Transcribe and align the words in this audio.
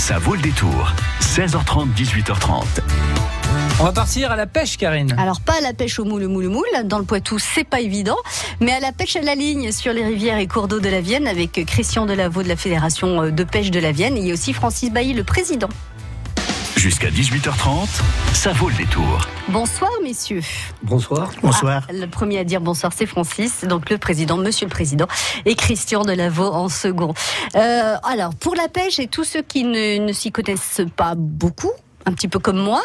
Ça 0.00 0.18
vaut 0.18 0.34
le 0.34 0.40
détour. 0.40 0.94
16h30, 1.20 1.92
18h30. 1.94 2.64
On 3.80 3.84
va 3.84 3.92
partir 3.92 4.32
à 4.32 4.36
la 4.36 4.46
pêche, 4.46 4.78
Karine. 4.78 5.14
Alors 5.18 5.42
pas 5.42 5.58
à 5.58 5.60
la 5.60 5.74
pêche 5.74 5.98
au 5.98 6.06
moule, 6.06 6.26
moule, 6.26 6.48
moule. 6.48 6.64
Dans 6.84 6.98
le 6.98 7.04
Poitou, 7.04 7.38
c'est 7.38 7.64
pas 7.64 7.80
évident, 7.80 8.16
mais 8.60 8.72
à 8.72 8.80
la 8.80 8.92
pêche 8.92 9.16
à 9.16 9.20
la 9.20 9.34
ligne 9.34 9.72
sur 9.72 9.92
les 9.92 10.02
rivières 10.02 10.38
et 10.38 10.46
cours 10.46 10.68
d'eau 10.68 10.80
de 10.80 10.88
la 10.88 11.02
Vienne 11.02 11.28
avec 11.28 11.52
Christian 11.66 12.06
Delaveau 12.06 12.42
de 12.42 12.48
la 12.48 12.56
Fédération 12.56 13.30
de 13.30 13.44
pêche 13.44 13.70
de 13.70 13.78
la 13.78 13.92
Vienne 13.92 14.16
et 14.16 14.32
aussi 14.32 14.54
Francis 14.54 14.90
Bailly, 14.90 15.12
le 15.12 15.22
président. 15.22 15.68
Jusqu'à 16.76 17.10
18h30, 17.10 17.88
ça 18.32 18.52
vaut 18.52 18.68
le 18.70 18.76
détour. 18.76 19.26
Bonsoir, 19.48 19.90
messieurs. 20.02 20.40
Bonsoir. 20.82 21.30
Bonsoir. 21.42 21.86
Ah, 21.88 21.92
le 21.92 22.06
premier 22.06 22.38
à 22.38 22.44
dire 22.44 22.60
bonsoir, 22.60 22.92
c'est 22.96 23.06
Francis, 23.06 23.64
donc 23.64 23.90
le 23.90 23.98
président, 23.98 24.36
monsieur 24.38 24.66
le 24.66 24.70
président, 24.70 25.06
et 25.44 25.54
Christian 25.56 26.04
Delaveau 26.04 26.46
en 26.46 26.68
second. 26.68 27.12
Euh, 27.54 27.96
alors, 28.02 28.34
pour 28.34 28.54
la 28.54 28.68
pêche 28.68 28.98
et 28.98 29.08
tous 29.08 29.24
ceux 29.24 29.42
qui 29.42 29.64
ne, 29.64 29.98
ne 29.98 30.12
s'y 30.12 30.32
connaissent 30.32 30.82
pas 30.96 31.14
beaucoup, 31.16 31.72
un 32.06 32.12
petit 32.12 32.28
peu 32.28 32.38
comme 32.38 32.58
moi. 32.58 32.80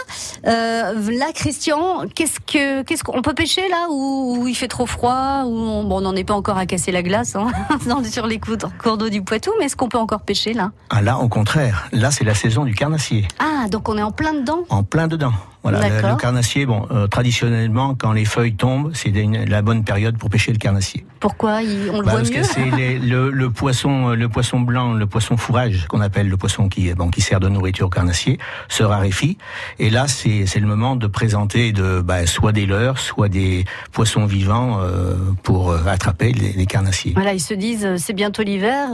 Euh, 0.46 1.12
là, 1.12 1.32
Christian, 1.34 2.06
qu'est-ce 2.14 2.40
que 2.40 2.84
qu'est-ce 2.84 3.04
qu'on 3.04 3.22
peut 3.22 3.34
pêcher 3.34 3.68
là 3.70 3.88
où, 3.90 4.46
il 4.48 4.56
fait 4.56 4.68
trop 4.68 4.86
froid 4.86 5.44
ou 5.46 5.56
on, 5.56 5.84
bon, 5.84 5.98
on 5.98 6.02
n'en 6.02 6.16
est 6.16 6.24
pas 6.24 6.34
encore 6.34 6.58
à 6.58 6.66
casser 6.66 6.92
la 6.92 7.04
glace 7.04 7.36
hein, 7.36 7.48
sur 8.10 8.28
les 8.28 8.40
cours 8.40 8.98
d'eau 8.98 9.10
du 9.10 9.22
Poitou, 9.22 9.52
mais 9.60 9.66
est-ce 9.66 9.76
qu'on 9.76 9.90
peut 9.90 9.98
encore 9.98 10.22
pêcher 10.22 10.54
là? 10.54 10.72
Ah 10.90 11.02
là, 11.02 11.20
au 11.20 11.30
contraire, 11.30 11.88
là 11.92 12.12
c'est 12.12 12.24
la 12.24 12.36
saison 12.36 12.66
du 12.66 12.74
carnassier. 12.74 13.28
Ah, 13.40 13.68
donc 13.70 13.90
on 13.90 13.98
est 13.98 14.04
en 14.04 14.12
plein 14.12 14.34
dedans? 14.34 14.64
En 14.70 14.84
plein 14.84 15.08
dedans. 15.08 15.34
Voilà, 15.72 15.90
le, 15.90 16.16
carnassier, 16.16 16.68
bon, 16.68 16.86
euh, 16.92 17.08
traditionnellement, 17.08 17.96
quand 17.96 18.12
les 18.12 18.26
feuilles 18.26 18.54
tombent, 18.54 18.92
c'est 18.94 19.12
la 19.48 19.64
bonne 19.64 19.84
période 19.84 20.16
pour 20.16 20.30
pêcher 20.30 20.52
le 20.52 20.60
carnassier. 20.60 21.04
Pourquoi 21.20 21.54
On 21.92 22.02
le 22.02 22.06
bah, 22.06 22.12
voit 22.12 22.20
parce 22.20 22.30
mieux 22.30 22.42
que 22.42 22.44
c'est 22.44 23.00
le, 23.00 23.32
le, 23.32 23.50
poisson, 23.50 24.10
le 24.10 24.30
poisson 24.30 24.60
blanc, 24.60 24.94
le 24.94 25.08
poisson 25.08 25.38
fourrage 25.38 25.88
qu'on 25.88 26.02
appelle 26.02 26.30
le 26.30 26.38
poisson 26.38 26.70
qui, 26.70 26.94
bon, 26.94 27.10
qui 27.10 27.22
sert 27.22 27.40
de 27.40 27.50
nourriture 27.50 27.88
au 27.88 27.90
carnassier, 27.90 28.38
se 28.70 28.84
raréfie. 28.84 29.40
Et 29.80 29.90
là, 29.90 30.08
c'est 30.08 30.60
le 30.60 30.68
moment 30.68 30.96
de 30.96 31.08
présenter 31.08 31.72
de, 31.72 32.00
bah, 32.00 32.28
soit 32.28 32.52
des 32.52 32.68
leurres, 32.68 33.00
soit 33.00 33.30
des 33.30 33.66
poissons 33.92 34.28
vivants 34.28 34.82
euh, 34.82 35.16
pour 35.42 35.72
euh, 35.72 35.80
attraper 35.88 36.32
les, 36.32 36.54
les, 36.54 36.66
carnassiers. 36.68 37.14
Voilà, 37.16 37.34
ils 37.34 37.40
se 37.40 37.56
disent, 37.56 37.96
c'est 37.98 38.14
bientôt 38.14 38.44
l'hiver. 38.44 38.90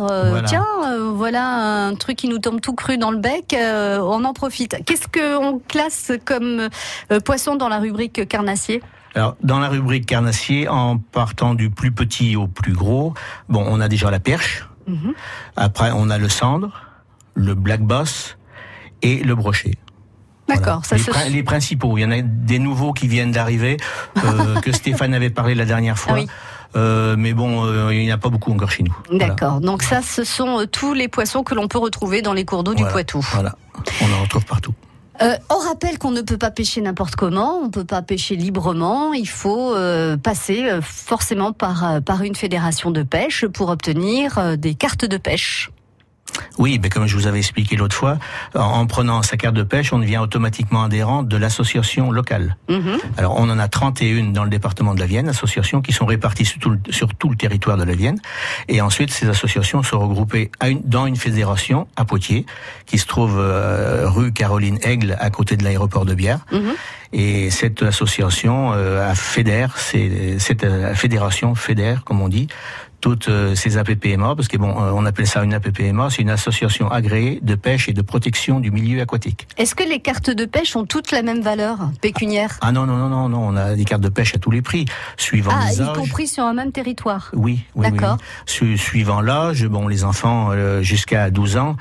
Tiens, 0.45 0.65
voilà 1.15 1.87
un 1.87 1.95
truc 1.95 2.15
qui 2.15 2.29
nous 2.29 2.39
tombe 2.39 2.61
tout 2.61 2.75
cru 2.75 2.97
dans 2.97 3.11
le 3.11 3.17
bec. 3.17 3.53
on 3.57 4.23
en 4.23 4.33
profite. 4.33 4.77
Qu'est-ce 4.85 5.07
qu'on 5.09 5.59
classe 5.67 6.13
comme 6.23 6.60
euh, 7.11 7.19
poisson 7.19 7.55
dans 7.55 7.69
la 7.69 7.79
rubrique 7.79 8.27
carnassier 8.27 8.81
alors, 9.13 9.35
dans 9.43 9.59
la 9.59 9.67
rubrique 9.67 10.05
carnassier, 10.05 10.67
en 10.69 10.97
partant 10.97 11.53
du 11.53 11.69
plus 11.69 11.91
petit 11.91 12.35
au 12.35 12.47
plus 12.47 12.73
gros, 12.73 13.13
bon, 13.49 13.65
on 13.67 13.81
a 13.81 13.89
déjà 13.89 14.09
la 14.09 14.19
perche. 14.19 14.65
Mhm. 14.87 15.13
Après, 15.57 15.91
on 15.93 16.09
a 16.09 16.17
le 16.17 16.29
cendre, 16.29 16.81
le 17.33 17.53
black 17.53 17.81
boss 17.81 18.37
et 19.01 19.17
le 19.17 19.35
brochet. 19.35 19.73
D'accord. 20.47 20.85
Ça 20.85 20.95
les, 20.95 21.29
les, 21.29 21.43
principaux. 21.43 21.97
Il 21.97 22.01
y 22.01 22.05
en 22.05 22.11
a 22.11 22.21
des 22.21 22.59
nouveaux 22.59 22.93
qui 22.93 23.07
viennent 23.07 23.31
d'arriver, 23.31 23.77
euh, 24.23 24.59
que 24.61 24.71
Stéphane 24.71 25.13
avait 25.13 25.29
parlé 25.29 25.55
la 25.55 25.65
dernière 25.65 25.97
fois. 25.97 26.17
Euh, 26.75 27.15
mais 27.17 27.33
bon, 27.33 27.89
il 27.91 27.99
n'y 27.99 28.11
en 28.11 28.15
a 28.15 28.17
pas 28.17 28.29
beaucoup 28.29 28.51
encore 28.51 28.71
chez 28.71 28.83
nous. 28.83 28.95
D'accord. 29.17 29.59
Donc 29.59 29.83
ça, 29.83 30.01
ce 30.01 30.23
sont 30.23 30.65
tous 30.71 30.93
les 30.93 31.07
poissons 31.07 31.43
que 31.43 31.53
l'on 31.53 31.67
peut 31.67 31.79
retrouver 31.79 32.21
dans 32.21 32.33
les 32.33 32.45
cours 32.45 32.63
d'eau 32.63 32.73
du 32.73 32.85
Poitou. 32.85 33.19
Voilà. 33.33 33.55
On 34.01 34.13
en 34.13 34.21
retrouve 34.23 34.45
partout. 34.45 34.73
Euh, 35.21 35.35
on 35.51 35.57
rappelle 35.57 35.99
qu'on 35.99 36.11
ne 36.11 36.21
peut 36.21 36.37
pas 36.37 36.49
pêcher 36.49 36.81
n'importe 36.81 37.15
comment, 37.15 37.59
on 37.59 37.65
ne 37.65 37.69
peut 37.69 37.85
pas 37.85 38.01
pêcher 38.01 38.35
librement, 38.35 39.13
il 39.13 39.27
faut 39.27 39.75
euh, 39.75 40.17
passer 40.17 40.63
euh, 40.63 40.81
forcément 40.81 41.53
par, 41.53 42.01
par 42.01 42.23
une 42.23 42.33
fédération 42.33 42.89
de 42.89 43.03
pêche 43.03 43.45
pour 43.45 43.69
obtenir 43.69 44.57
des 44.57 44.73
cartes 44.73 45.05
de 45.05 45.17
pêche. 45.17 45.69
Oui, 46.57 46.79
mais 46.81 46.89
comme 46.89 47.07
je 47.07 47.15
vous 47.15 47.27
avais 47.27 47.39
expliqué 47.39 47.75
l'autre 47.75 47.95
fois, 47.95 48.17
en, 48.55 48.85
prenant 48.85 49.21
sa 49.23 49.37
carte 49.37 49.55
de 49.55 49.63
pêche, 49.63 49.93
on 49.93 49.99
devient 49.99 50.17
automatiquement 50.17 50.83
adhérent 50.83 51.23
de 51.23 51.37
l'association 51.37 52.11
locale. 52.11 52.57
Mhm. 52.69 52.97
Alors, 53.17 53.35
on 53.37 53.49
en 53.49 53.59
a 53.59 53.67
31 53.67 54.31
dans 54.31 54.43
le 54.43 54.49
département 54.49 54.93
de 54.93 54.99
la 54.99 55.05
Vienne, 55.05 55.27
associations 55.29 55.81
qui 55.81 55.93
sont 55.93 56.05
réparties 56.05 56.45
sur 56.45 56.59
tout, 56.59 56.69
le, 56.69 56.79
sur 56.89 57.13
tout 57.15 57.29
le 57.29 57.35
territoire 57.35 57.77
de 57.77 57.83
la 57.83 57.95
Vienne. 57.95 58.19
Et 58.67 58.81
ensuite, 58.81 59.11
ces 59.11 59.29
associations 59.29 59.83
sont 59.83 59.99
regroupées 59.99 60.51
à 60.59 60.69
une, 60.69 60.81
dans 60.83 61.05
une 61.05 61.15
fédération 61.15 61.87
à 61.95 62.05
Poitiers, 62.05 62.45
qui 62.85 62.97
se 62.97 63.05
trouve 63.05 63.39
euh, 63.39 64.09
rue 64.09 64.31
Caroline 64.31 64.79
Aigle, 64.83 65.17
à 65.19 65.29
côté 65.29 65.57
de 65.57 65.63
l'aéroport 65.63 66.05
de 66.05 66.13
Bière. 66.13 66.39
Mhm. 66.51 66.73
Et 67.13 67.49
cette 67.49 67.83
association 67.83 68.71
euh, 68.73 69.13
fédère, 69.15 69.77
c'est 69.77 70.39
cette 70.39 70.63
euh, 70.63 70.95
fédération 70.95 71.55
fédère, 71.55 72.03
comme 72.05 72.21
on 72.21 72.29
dit, 72.29 72.47
toutes 73.01 73.27
euh, 73.27 73.55
ces 73.55 73.77
APPMA, 73.77 74.35
parce 74.35 74.47
que 74.47 74.57
bon, 74.57 74.69
euh, 74.69 74.91
on 74.93 75.05
appelle 75.05 75.27
ça 75.27 75.43
une 75.43 75.53
APPMA, 75.53 76.09
c'est 76.09 76.21
une 76.21 76.29
association 76.29 76.89
agréée 76.89 77.39
de 77.41 77.55
pêche 77.55 77.89
et 77.89 77.93
de 77.93 78.01
protection 78.01 78.59
du 78.59 78.71
milieu 78.71 79.01
aquatique. 79.01 79.47
Est-ce 79.57 79.75
que 79.75 79.83
les 79.83 79.99
cartes 79.99 80.29
de 80.29 80.45
pêche 80.45 80.75
ont 80.75 80.85
toutes 80.85 81.11
la 81.11 81.23
même 81.23 81.41
valeur 81.41 81.79
pécuniaire? 81.99 82.57
Ah 82.61 82.71
non 82.71 82.85
non 82.85 82.95
non 82.95 83.09
non 83.09 83.27
non, 83.27 83.47
on 83.49 83.55
a 83.57 83.75
des 83.75 83.83
cartes 83.83 84.03
de 84.03 84.09
pêche 84.09 84.35
à 84.35 84.37
tous 84.37 84.51
les 84.51 84.61
prix, 84.61 84.85
suivant 85.17 85.51
ah, 85.53 85.69
les 85.69 85.81
âges. 85.81 85.97
y 85.97 85.99
compris 85.99 86.27
sur 86.27 86.45
un 86.45 86.53
même 86.53 86.71
territoire. 86.71 87.31
Oui, 87.33 87.65
oui 87.75 87.91
D'accord. 87.91 88.17
suivant 88.45 89.19
l'âge, 89.19 89.65
bon, 89.65 89.87
les 89.87 90.03
enfants 90.03 90.49
euh, 90.51 90.81
jusqu'à 90.81 91.31
12 91.31 91.57
ans. 91.57 91.75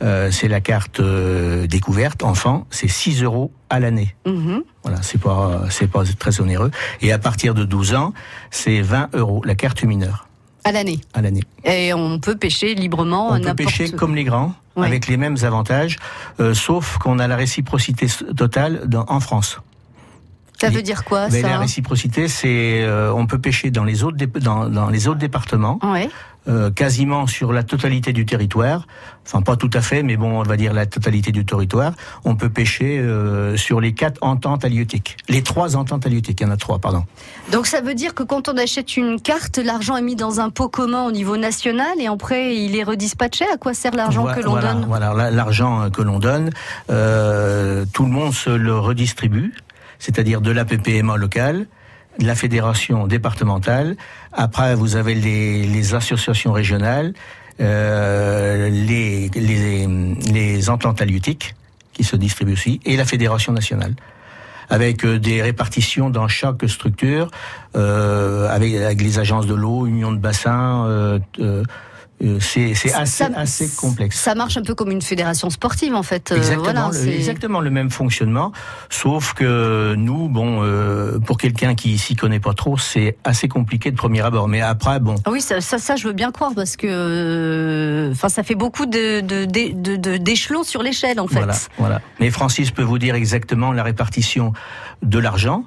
c'est 0.00 0.48
la 0.48 0.60
carte 0.60 1.00
découverte 1.00 2.22
enfant, 2.22 2.66
c'est 2.70 2.88
6 2.88 3.22
euros 3.22 3.50
à 3.70 3.80
l'année. 3.80 4.14
Mhm. 4.26 4.62
Voilà, 4.84 5.02
c'est 5.02 5.20
pas 5.20 5.62
c'est 5.70 5.90
pas 5.90 6.04
très 6.18 6.40
onéreux. 6.40 6.70
Et 7.00 7.10
à 7.10 7.18
partir 7.18 7.54
de 7.54 7.64
12 7.64 7.94
ans, 7.94 8.12
c'est 8.50 8.80
20 8.80 9.10
euros 9.14 9.42
la 9.44 9.54
carte 9.54 9.82
mineure. 9.82 10.27
À 10.68 10.72
l'année. 10.72 11.00
À 11.14 11.22
l'année. 11.22 11.42
Et 11.64 11.94
on 11.94 12.18
peut 12.18 12.36
pêcher 12.36 12.74
librement. 12.74 13.32
On 13.32 13.40
peut 13.40 13.54
pêcher 13.54 13.90
comme 13.90 14.14
les 14.14 14.24
grands, 14.24 14.52
avec 14.76 15.08
les 15.08 15.16
mêmes 15.16 15.36
avantages, 15.42 15.96
euh, 16.40 16.52
sauf 16.52 16.98
qu'on 16.98 17.18
a 17.18 17.26
la 17.26 17.36
réciprocité 17.36 18.06
totale 18.36 18.82
dans, 18.84 19.06
en 19.08 19.20
France. 19.20 19.60
Ça 20.60 20.68
veut 20.68 20.82
dire 20.82 21.04
quoi 21.04 21.30
ça 21.30 21.40
La 21.40 21.58
réciprocité, 21.58 22.28
c'est 22.28 22.82
euh, 22.82 23.12
on 23.14 23.26
peut 23.26 23.38
pêcher 23.38 23.70
dans 23.70 23.84
les 23.84 24.02
autres 24.02 24.18
dans, 24.40 24.68
dans 24.68 24.90
les 24.90 25.08
autres 25.08 25.20
départements. 25.20 25.78
Ouais. 25.82 26.10
Euh, 26.48 26.70
quasiment 26.70 27.26
sur 27.26 27.52
la 27.52 27.62
totalité 27.62 28.14
du 28.14 28.24
territoire, 28.24 28.86
enfin 29.26 29.42
pas 29.42 29.56
tout 29.56 29.68
à 29.74 29.82
fait, 29.82 30.02
mais 30.02 30.16
bon, 30.16 30.40
on 30.40 30.42
va 30.42 30.56
dire 30.56 30.72
la 30.72 30.86
totalité 30.86 31.30
du 31.30 31.44
territoire, 31.44 31.92
on 32.24 32.36
peut 32.36 32.48
pêcher 32.48 32.98
euh, 32.98 33.58
sur 33.58 33.82
les 33.82 33.92
quatre 33.92 34.16
ententes 34.22 34.64
halieutiques. 34.64 35.18
Les 35.28 35.42
trois 35.42 35.76
ententes 35.76 36.06
halieutiques, 36.06 36.40
il 36.40 36.44
y 36.44 36.46
en 36.46 36.50
a 36.50 36.56
trois, 36.56 36.78
pardon. 36.78 37.04
Donc 37.52 37.66
ça 37.66 37.82
veut 37.82 37.92
dire 37.92 38.14
que 38.14 38.22
quand 38.22 38.48
on 38.48 38.56
achète 38.56 38.96
une 38.96 39.20
carte, 39.20 39.58
l'argent 39.58 39.94
est 39.98 40.02
mis 40.02 40.16
dans 40.16 40.40
un 40.40 40.48
pot 40.48 40.70
commun 40.70 41.04
au 41.04 41.12
niveau 41.12 41.36
national 41.36 42.00
et 42.00 42.06
après 42.06 42.56
il 42.56 42.76
est 42.76 42.84
redispatché. 42.84 43.44
À 43.52 43.58
quoi 43.58 43.74
sert 43.74 43.94
l'argent 43.94 44.24
que 44.24 44.40
l'on 44.40 44.58
donne? 44.58 44.86
Voilà, 44.88 45.30
l'argent 45.30 45.90
que 45.90 46.00
l'on 46.00 46.18
donne, 46.18 46.48
euh, 46.88 47.84
tout 47.92 48.06
le 48.06 48.10
monde 48.10 48.32
se 48.32 48.48
le 48.48 48.74
redistribue, 48.78 49.52
c'est-à-dire 49.98 50.40
de 50.40 50.50
la 50.50 50.64
PPMA 50.64 51.18
locale 51.18 51.66
la 52.18 52.34
fédération 52.34 53.06
départementale. 53.06 53.96
Après, 54.32 54.74
vous 54.74 54.96
avez 54.96 55.14
les, 55.14 55.66
les 55.66 55.94
associations 55.94 56.52
régionales, 56.52 57.14
euh, 57.60 58.68
les, 58.68 59.28
les, 59.34 59.86
les 60.32 60.70
ententes 60.70 61.00
halieutiques 61.00 61.54
qui 61.92 62.04
se 62.04 62.16
distribuent 62.16 62.52
aussi, 62.52 62.80
et 62.84 62.96
la 62.96 63.04
fédération 63.04 63.52
nationale 63.52 63.94
avec 64.70 65.04
euh, 65.04 65.18
des 65.18 65.42
répartitions 65.42 66.10
dans 66.10 66.28
chaque 66.28 66.68
structure, 66.68 67.30
euh, 67.76 68.48
avec, 68.48 68.74
avec, 68.74 69.00
les 69.00 69.18
agences 69.18 69.46
de 69.46 69.54
l'eau, 69.54 69.86
union 69.86 70.12
de 70.12 70.18
bassin, 70.18 70.84
euh, 70.86 71.18
euh 71.40 71.44
euh, 71.58 71.64
c'est 72.40 72.72
assez, 72.94 73.24
assez 73.24 73.68
complexe. 73.76 74.18
Ça 74.18 74.34
marche 74.34 74.56
un 74.56 74.62
peu 74.62 74.74
comme 74.74 74.90
une 74.90 75.02
fédération 75.02 75.50
sportive 75.50 75.94
en 75.94 76.02
fait. 76.02 76.32
Euh, 76.32 76.36
exactement, 76.36 76.90
le, 76.90 77.08
exactement 77.08 77.60
le 77.60 77.70
même 77.70 77.90
fonctionnement, 77.90 78.52
sauf 78.90 79.34
que 79.34 79.94
nous, 79.96 80.28
bon, 80.28 80.62
euh, 80.62 81.18
pour 81.18 81.38
quelqu'un 81.38 81.74
qui 81.74 81.96
s'y 81.98 82.16
connaît 82.16 82.40
pas 82.40 82.54
trop, 82.54 82.76
c'est 82.76 83.16
assez 83.24 83.48
compliqué 83.48 83.90
de 83.90 83.96
premier 83.96 84.20
abord. 84.22 84.48
Mais 84.48 84.60
après, 84.60 85.00
bon. 85.00 85.14
Ah 85.24 85.30
oui, 85.30 85.40
ça, 85.40 85.60
ça, 85.60 85.78
ça, 85.78 85.96
je 85.96 86.08
veux 86.08 86.12
bien 86.12 86.32
croire 86.32 86.52
parce 86.54 86.76
que, 86.76 88.10
enfin, 88.12 88.28
ça 88.28 88.42
fait 88.42 88.56
beaucoup 88.56 88.86
de 88.86 89.20
d'échelons 90.18 90.62
de, 90.62 90.66
sur 90.66 90.82
l'échelle 90.82 91.20
en 91.20 91.28
fait. 91.28 91.36
Voilà, 91.36 91.54
voilà. 91.78 92.00
Mais 92.20 92.30
Francis 92.30 92.70
peut 92.70 92.82
vous 92.82 92.98
dire 92.98 93.14
exactement 93.14 93.72
la 93.72 93.82
répartition 93.82 94.52
de 95.02 95.18
l'argent. 95.18 95.64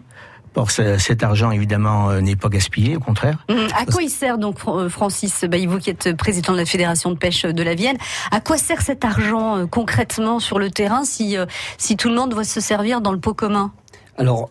Or, 0.55 0.69
cet 0.69 1.23
argent, 1.23 1.51
évidemment, 1.51 2.09
euh, 2.09 2.19
n'est 2.19 2.35
pas 2.35 2.49
gaspillé, 2.49 2.97
au 2.97 2.99
contraire. 2.99 3.45
Mmh. 3.49 3.55
À 3.79 3.85
quoi 3.85 4.03
il 4.03 4.09
sert 4.09 4.37
donc, 4.37 4.57
euh, 4.67 4.89
Francis 4.89 5.45
bah, 5.45 5.57
vous 5.65 5.79
qui 5.79 5.89
êtes 5.89 6.15
président 6.17 6.51
de 6.51 6.57
la 6.57 6.65
Fédération 6.65 7.09
de 7.09 7.15
pêche 7.15 7.45
de 7.45 7.63
la 7.63 7.73
Vienne, 7.73 7.97
à 8.31 8.41
quoi 8.41 8.57
sert 8.57 8.81
cet 8.81 9.05
argent 9.05 9.57
euh, 9.57 9.65
concrètement 9.65 10.39
sur 10.39 10.59
le 10.59 10.69
terrain 10.69 11.05
si, 11.05 11.37
si 11.77 11.95
tout 11.95 12.09
le 12.09 12.15
monde 12.15 12.31
doit 12.31 12.43
se 12.43 12.59
servir 12.59 12.99
dans 12.99 13.13
le 13.13 13.19
pot 13.19 13.33
commun? 13.33 13.71
Alors, 14.17 14.49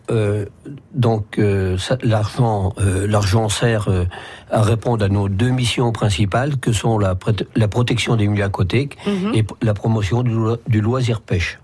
donc, 0.93 1.39
l'argent, 2.01 2.73
l'argent 2.77 3.47
sert 3.47 3.87
à 4.49 4.61
répondre 4.61 5.05
à 5.05 5.07
nos 5.07 5.29
deux 5.29 5.49
missions 5.49 5.91
principales, 5.91 6.57
que 6.57 6.73
sont 6.73 6.97
la, 6.97 7.15
la 7.55 7.67
protection 7.67 8.15
des 8.15 8.27
milieux 8.27 8.43
aquatiques 8.43 8.97
mmh. 9.05 9.35
et 9.35 9.45
la 9.61 9.73
promotion 9.73 10.23
du, 10.23 10.35
du 10.67 10.81
loisir 10.81 11.21
pêche. 11.21 11.59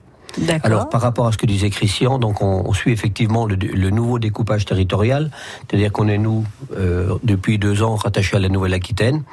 Alors 0.63 0.89
par 0.89 1.01
rapport 1.01 1.27
à 1.27 1.31
ce 1.31 1.37
que 1.37 1.45
disait 1.45 1.69
Christian, 1.69 2.19
donc 2.19 2.41
on, 2.41 2.73
suit 2.73 2.91
effectivement 2.91 3.45
le, 3.45 3.89
nouveau 3.89 4.19
découpage 4.19 4.65
territorial, 4.65 5.31
c'est-à-dire 5.67 5.91
qu'on 5.91 6.07
est 6.07 6.17
nous 6.17 6.45
euh, 6.77 7.17
depuis 7.23 7.57
deux 7.57 7.83
ans 7.83 7.95
rattachés 7.95 8.37
à 8.37 8.39
la 8.39 8.49
Nouvelle-Aquitaine. 8.49 9.23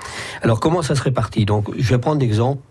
Alors 0.43 0.61
comment 0.61 0.83
ça 0.83 0.95
se 0.95 1.03
répartit 1.03 1.45
Donc 1.45 1.69
je 1.77 1.91
vais 1.91 1.99
prendre 1.99 2.21
l'exemple 2.21 2.63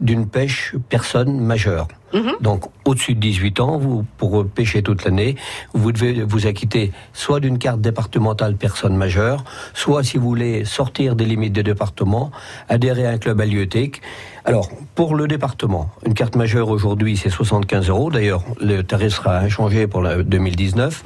d'une 0.00 0.26
pêche 0.26 0.74
personne 0.88 1.38
majeure. 1.40 1.88
Mhm. 2.12 2.32
Donc, 2.40 2.64
au-dessus 2.84 3.14
de 3.14 3.20
18 3.20 3.60
ans, 3.60 3.78
vous, 3.78 4.04
pour 4.18 4.46
pêcher 4.46 4.82
toute 4.82 5.04
l'année, 5.04 5.36
vous 5.72 5.92
devez 5.92 6.22
vous 6.22 6.46
acquitter 6.46 6.92
soit 7.12 7.40
d'une 7.40 7.58
carte 7.58 7.80
départementale 7.80 8.56
personne 8.56 8.96
majeure, 8.96 9.44
soit, 9.74 10.02
si 10.02 10.18
vous 10.18 10.28
voulez 10.28 10.64
sortir 10.64 11.16
des 11.16 11.24
limites 11.24 11.52
des 11.52 11.62
départements, 11.62 12.30
adhérer 12.68 13.06
à 13.06 13.10
un 13.10 13.18
club 13.18 13.40
halieutique. 13.40 14.02
Alors, 14.44 14.70
pour 14.94 15.14
le 15.14 15.28
département, 15.28 15.90
une 16.04 16.14
carte 16.14 16.36
majeure 16.36 16.68
aujourd'hui, 16.68 17.16
c'est 17.16 17.30
75 17.30 17.88
euros. 17.88 18.10
D'ailleurs, 18.10 18.44
le 18.60 18.82
tarif 18.82 19.14
sera 19.14 19.38
inchangé 19.38 19.86
pour 19.86 20.02
la 20.02 20.22
2019. 20.22 21.04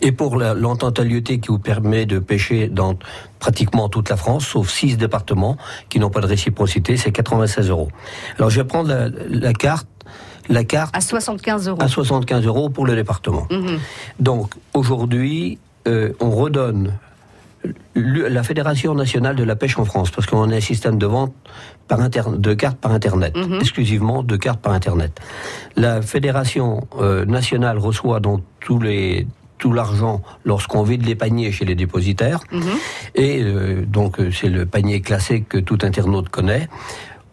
Et 0.00 0.12
pour 0.12 0.36
l'entente 0.36 1.00
qui 1.24 1.40
vous 1.48 1.58
permet 1.58 2.06
de 2.06 2.18
pêcher 2.18 2.68
dans 2.68 2.96
pratiquement 3.38 3.88
toute 3.88 4.08
la 4.08 4.16
France, 4.16 4.46
sauf 4.46 4.70
six 4.70 4.96
départements 4.96 5.56
qui 5.88 5.98
n'ont 5.98 6.10
pas 6.10 6.20
de 6.20 6.26
réciprocité, 6.26 6.96
c'est 6.96 7.12
96 7.12 7.70
euros. 7.70 7.88
Alors 8.38 8.50
je 8.50 8.60
vais 8.60 8.66
prendre 8.66 9.10
la, 9.28 9.52
carte 9.52 9.88
la 10.48 10.64
carte 10.64 10.94
à 10.96 11.00
75 11.00 11.68
euros. 11.68 11.82
À 11.82 11.88
75 11.88 12.46
euros 12.46 12.68
pour 12.70 12.86
le 12.86 12.94
département. 12.94 13.46
Mhm. 13.50 13.78
Donc 14.18 14.54
aujourd'hui, 14.74 15.58
euh, 15.88 16.12
on 16.20 16.30
redonne 16.30 16.92
la 17.94 18.42
Fédération 18.42 18.94
nationale 18.94 19.36
de 19.36 19.44
la 19.44 19.54
pêche 19.54 19.78
en 19.78 19.84
France, 19.84 20.10
parce 20.10 20.26
qu'on 20.26 20.50
a 20.50 20.56
un 20.56 20.60
système 20.60 20.98
de 20.98 21.06
vente 21.06 21.34
par 21.88 21.98
de 22.08 22.54
cartes 22.54 22.78
par 22.78 22.92
Internet, 22.92 23.36
mhm. 23.36 23.58
exclusivement 23.60 24.22
de 24.22 24.36
cartes 24.36 24.60
par 24.60 24.72
Internet. 24.72 25.20
La 25.76 26.00
Fédération 26.00 26.86
euh, 26.98 27.24
nationale 27.24 27.78
reçoit 27.78 28.20
donc 28.20 28.42
tous 28.60 28.78
les 28.78 29.26
tout 29.60 29.72
l'argent 29.72 30.22
lorsqu'on 30.44 30.82
vide 30.82 31.06
les 31.06 31.14
paniers 31.14 31.52
chez 31.52 31.64
les 31.64 31.76
dépositaires. 31.76 32.40
Mhm. 32.50 32.62
Et 33.14 33.40
euh, 33.42 33.84
donc 33.86 34.18
euh, 34.18 34.32
c'est 34.32 34.48
le 34.48 34.66
panier 34.66 35.00
classé 35.00 35.42
que 35.42 35.58
tout 35.58 35.78
internaute 35.82 36.28
connaît. 36.30 36.68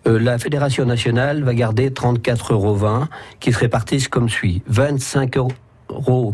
Euh, 0.05 0.19
la 0.19 0.37
Fédération 0.37 0.85
nationale 0.85 1.43
va 1.43 1.55
garder 1.55 1.89
34,20 1.89 2.51
euros 2.53 3.05
qui 3.39 3.51
se 3.51 3.59
répartissent 3.59 4.09
comme 4.09 4.29
suit. 4.29 4.61
25,40 4.71 5.51
euros 5.89 6.31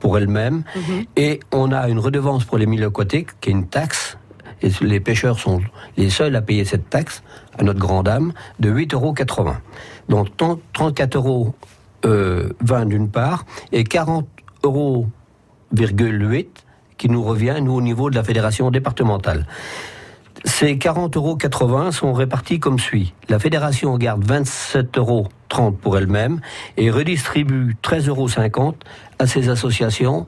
pour 0.00 0.18
elle-même 0.18 0.64
mhm. 0.74 1.04
et 1.16 1.38
on 1.52 1.70
a 1.70 1.88
une 1.88 2.00
redevance 2.00 2.44
pour 2.44 2.58
les 2.58 2.66
milieux 2.66 2.86
aquatiques 2.86 3.28
qui 3.40 3.50
est 3.50 3.52
une 3.52 3.68
taxe 3.68 4.18
et 4.62 4.70
les 4.80 5.00
pêcheurs 5.00 5.38
sont 5.38 5.60
les 5.96 6.08
seuls 6.08 6.34
à 6.36 6.42
payer 6.42 6.64
cette 6.64 6.88
taxe, 6.88 7.22
à 7.58 7.64
notre 7.64 7.80
grande 7.80 8.06
dame, 8.06 8.32
de 8.60 8.72
8,80 8.72 8.94
euros. 8.94 9.14
Donc 10.08 10.28
34,20 10.38 11.16
euros 11.16 11.54
d'une 12.86 13.08
part 13.08 13.44
et 13.72 13.84
40 13.84 14.26
euros 14.62 15.06
qui 16.98 17.08
nous 17.08 17.22
revient, 17.22 17.56
nous, 17.62 17.72
au 17.72 17.82
niveau 17.82 18.10
de 18.10 18.14
la 18.14 18.22
fédération 18.22 18.70
départementale. 18.70 19.46
Ces 20.44 20.74
40,80 20.74 21.16
euros 21.16 21.92
sont 21.92 22.12
répartis 22.12 22.58
comme 22.58 22.78
suit. 22.78 23.14
La 23.28 23.38
fédération 23.38 23.96
garde 23.96 24.24
27,30 24.24 24.98
euros 24.98 25.28
pour 25.80 25.98
elle-même 25.98 26.40
et 26.76 26.90
redistribue 26.90 27.76
13,50 27.82 28.08
euros 28.08 28.74
à 29.18 29.26
ses 29.26 29.48
associations 29.48 30.26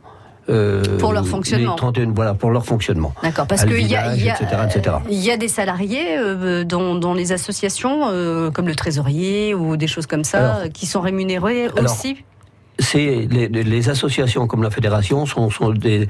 euh, 0.51 0.99
pour 0.99 1.13
leur 1.13 1.27
fonctionnement. 1.27 1.77
voilà, 2.15 2.35
pour 2.35 2.51
leur 2.51 2.67
fonctionnement. 2.67 3.15
D'accord, 3.23 3.47
parce 3.47 3.65
qu'il 3.65 3.87
y, 3.87 3.97
a, 3.97 4.15
y, 4.15 4.25
y 4.25 5.31
a 5.31 5.37
des 5.37 5.49
salariés 5.49 6.19
euh, 6.19 6.65
dans, 6.65 7.15
les 7.15 7.33
associations, 7.33 8.09
euh, 8.11 8.51
comme 8.51 8.69
le 8.69 8.75
trésorier 8.75 9.55
ou 9.55 9.77
des 9.79 9.87
choses 9.87 10.07
comme 10.07 10.25
ça, 10.25 10.65
qui 10.73 10.87
sont 10.87 11.01
rémunérés 11.01 11.69
aussi 11.83 12.25
c'est 12.79 13.29
les, 13.31 13.89
associations 13.89 14.47
comme 14.47 14.63
la 14.63 14.71
fédération 14.71 15.27
sont, 15.27 15.51
sont 15.51 15.71
des, 15.71 16.09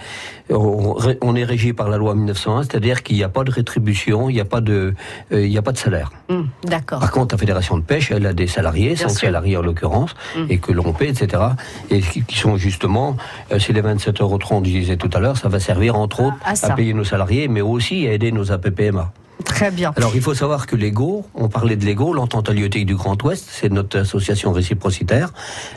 on, 0.50 1.36
est 1.36 1.44
régi 1.44 1.72
par 1.72 1.88
la 1.88 1.98
loi 1.98 2.14
1901, 2.14 2.62
c'est-à-dire 2.62 3.02
qu'il 3.02 3.16
n'y 3.16 3.24
a 3.24 3.28
pas 3.28 3.44
de 3.44 3.50
rétribution, 3.50 4.30
il 4.30 4.34
n'y 4.34 4.40
a 4.40 4.44
pas 4.44 4.60
de, 4.60 4.94
euh, 5.32 5.44
il 5.44 5.50
n'y 5.50 5.58
a 5.58 5.62
pas 5.62 5.72
de 5.72 5.78
salaire. 5.78 6.10
Hum, 6.28 6.48
d'accord. 6.64 7.00
Par 7.00 7.10
contre, 7.10 7.34
la 7.34 7.38
fédération 7.38 7.76
de 7.76 7.82
pêche, 7.82 8.10
elle 8.10 8.26
a 8.26 8.32
des 8.32 8.46
salariés, 8.46 8.96
cinq 8.96 9.10
salariés 9.10 9.56
en 9.56 9.62
l'occurrence, 9.62 10.14
hum. 10.36 10.46
et 10.48 10.58
que 10.58 10.72
l'on 10.72 10.92
paie, 10.92 11.08
etc. 11.08 11.42
Et 11.90 12.00
qui, 12.00 12.36
sont 12.36 12.56
justement, 12.56 13.16
euh, 13.52 13.58
c'est 13.58 13.72
les 13.72 13.82
27,30 13.82 14.22
euros, 14.22 14.38
je 14.64 14.70
disais 14.70 14.96
tout 14.96 15.10
à 15.12 15.20
l'heure, 15.20 15.36
ça 15.36 15.48
va 15.48 15.60
servir 15.60 15.96
entre 15.96 16.20
autres 16.20 16.36
à, 16.44 16.52
à 16.66 16.74
payer 16.74 16.94
nos 16.94 17.04
salariés, 17.04 17.48
mais 17.48 17.60
aussi 17.60 18.06
à 18.06 18.12
aider 18.12 18.32
nos 18.32 18.52
APPMA. 18.52 19.12
Très 19.44 19.70
bien. 19.70 19.92
Alors 19.96 20.12
il 20.14 20.22
faut 20.22 20.34
savoir 20.34 20.66
que 20.66 20.74
l'EGO, 20.74 21.24
on 21.34 21.48
parlait 21.48 21.76
de 21.76 21.84
l'EGO, 21.84 22.12
l'entente 22.12 22.48
halieutique 22.48 22.86
du 22.86 22.96
Grand 22.96 23.22
Ouest, 23.22 23.46
c'est 23.50 23.70
notre 23.70 23.98
association 23.98 24.52
réciprocitaire. 24.52 25.32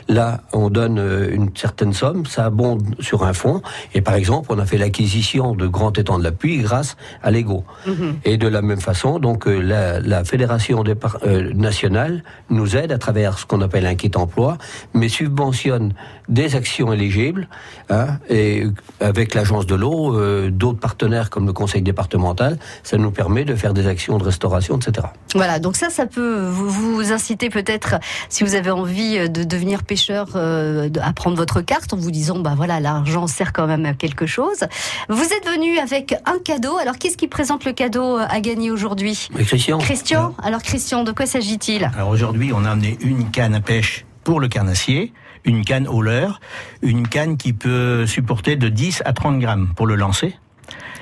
Là, 0.08 0.40
on 0.52 0.70
donne 0.70 0.98
euh, 0.98 1.30
une 1.30 1.54
certaine 1.54 1.92
somme, 1.92 2.26
ça 2.26 2.46
abonde 2.46 2.82
sur 3.00 3.24
un 3.24 3.32
fonds, 3.32 3.62
et 3.94 4.00
par 4.00 4.14
exemple, 4.14 4.48
on 4.52 4.58
a 4.58 4.66
fait 4.66 4.78
l'acquisition 4.78 5.54
de 5.54 5.66
grands 5.66 5.92
étangs 5.92 6.18
de 6.18 6.24
la 6.24 6.32
pluie 6.32 6.58
grâce 6.58 6.96
à 7.22 7.30
l'EGO. 7.30 7.64
Mhm. 7.86 8.16
Et 8.24 8.36
de 8.36 8.48
la 8.48 8.62
même 8.62 8.80
façon, 8.80 9.18
donc 9.18 9.46
euh, 9.46 9.60
la, 9.60 10.00
la, 10.00 10.24
fédération 10.24 10.82
euh, 11.26 11.52
nationale 11.54 12.24
nous 12.50 12.76
aide 12.76 12.92
à 12.92 12.98
travers 12.98 13.38
ce 13.38 13.46
qu'on 13.46 13.60
appelle 13.60 13.86
un 13.86 13.94
kit 13.94 14.10
emploi, 14.14 14.58
mais 14.94 15.08
subventionne 15.08 15.94
des 16.28 16.56
actions 16.56 16.92
éligibles, 16.92 17.48
hein, 17.90 18.18
et 18.28 18.64
avec 19.00 19.34
l'agence 19.34 19.66
de 19.66 19.74
l'eau, 19.74 20.18
d'autres 20.50 20.78
partenaires 20.78 21.30
comme 21.30 21.46
le 21.46 21.52
conseil 21.52 21.82
départemental, 21.82 22.58
ça 22.82 22.98
nous 22.98 23.10
permet 23.10 23.44
de 23.44 23.54
faire 23.58 23.74
des 23.74 23.86
actions 23.86 24.18
de 24.18 24.24
restauration, 24.24 24.78
etc. 24.78 25.08
Voilà, 25.34 25.58
donc 25.58 25.76
ça, 25.76 25.90
ça 25.90 26.06
peut 26.06 26.46
vous, 26.48 26.70
vous 26.70 27.12
inciter 27.12 27.50
peut-être, 27.50 27.96
si 28.28 28.44
vous 28.44 28.54
avez 28.54 28.70
envie 28.70 29.28
de 29.28 29.44
devenir 29.44 29.82
pêcheur, 29.82 30.28
euh, 30.36 30.88
à 31.02 31.12
prendre 31.12 31.36
votre 31.36 31.60
carte 31.60 31.92
en 31.92 31.96
vous 31.96 32.10
disant, 32.10 32.38
bah 32.38 32.54
voilà, 32.56 32.80
l'argent 32.80 33.26
sert 33.26 33.52
quand 33.52 33.66
même 33.66 33.84
à 33.84 33.94
quelque 33.94 34.26
chose. 34.26 34.64
Vous 35.08 35.24
êtes 35.24 35.46
venu 35.46 35.78
avec 35.78 36.14
un 36.26 36.38
cadeau. 36.42 36.76
Alors, 36.78 36.96
qu'est-ce 36.98 37.16
qui 37.16 37.28
présente 37.28 37.64
le 37.64 37.72
cadeau 37.72 38.16
à 38.16 38.40
gagner 38.40 38.70
aujourd'hui? 38.70 39.28
Christian. 39.34 39.78
Christian? 39.78 40.34
Alors, 40.42 40.62
Christian, 40.62 41.04
de 41.04 41.12
quoi 41.12 41.26
s'agit-il? 41.26 41.90
Alors 41.94 42.08
aujourd'hui, 42.08 42.52
on 42.54 42.64
a 42.64 42.70
amené 42.70 42.96
une 43.00 43.30
canne 43.30 43.54
à 43.54 43.60
pêche 43.60 44.04
pour 44.24 44.40
le 44.40 44.48
carnassier 44.48 45.12
une 45.44 45.64
canne 45.64 45.88
au 45.88 46.02
leurre, 46.02 46.40
une 46.82 47.08
canne 47.08 47.36
qui 47.36 47.52
peut 47.52 48.06
supporter 48.06 48.56
de 48.56 48.68
10 48.68 49.02
à 49.04 49.12
30 49.12 49.38
grammes 49.38 49.72
pour 49.74 49.86
le 49.86 49.94
lancer. 49.94 50.36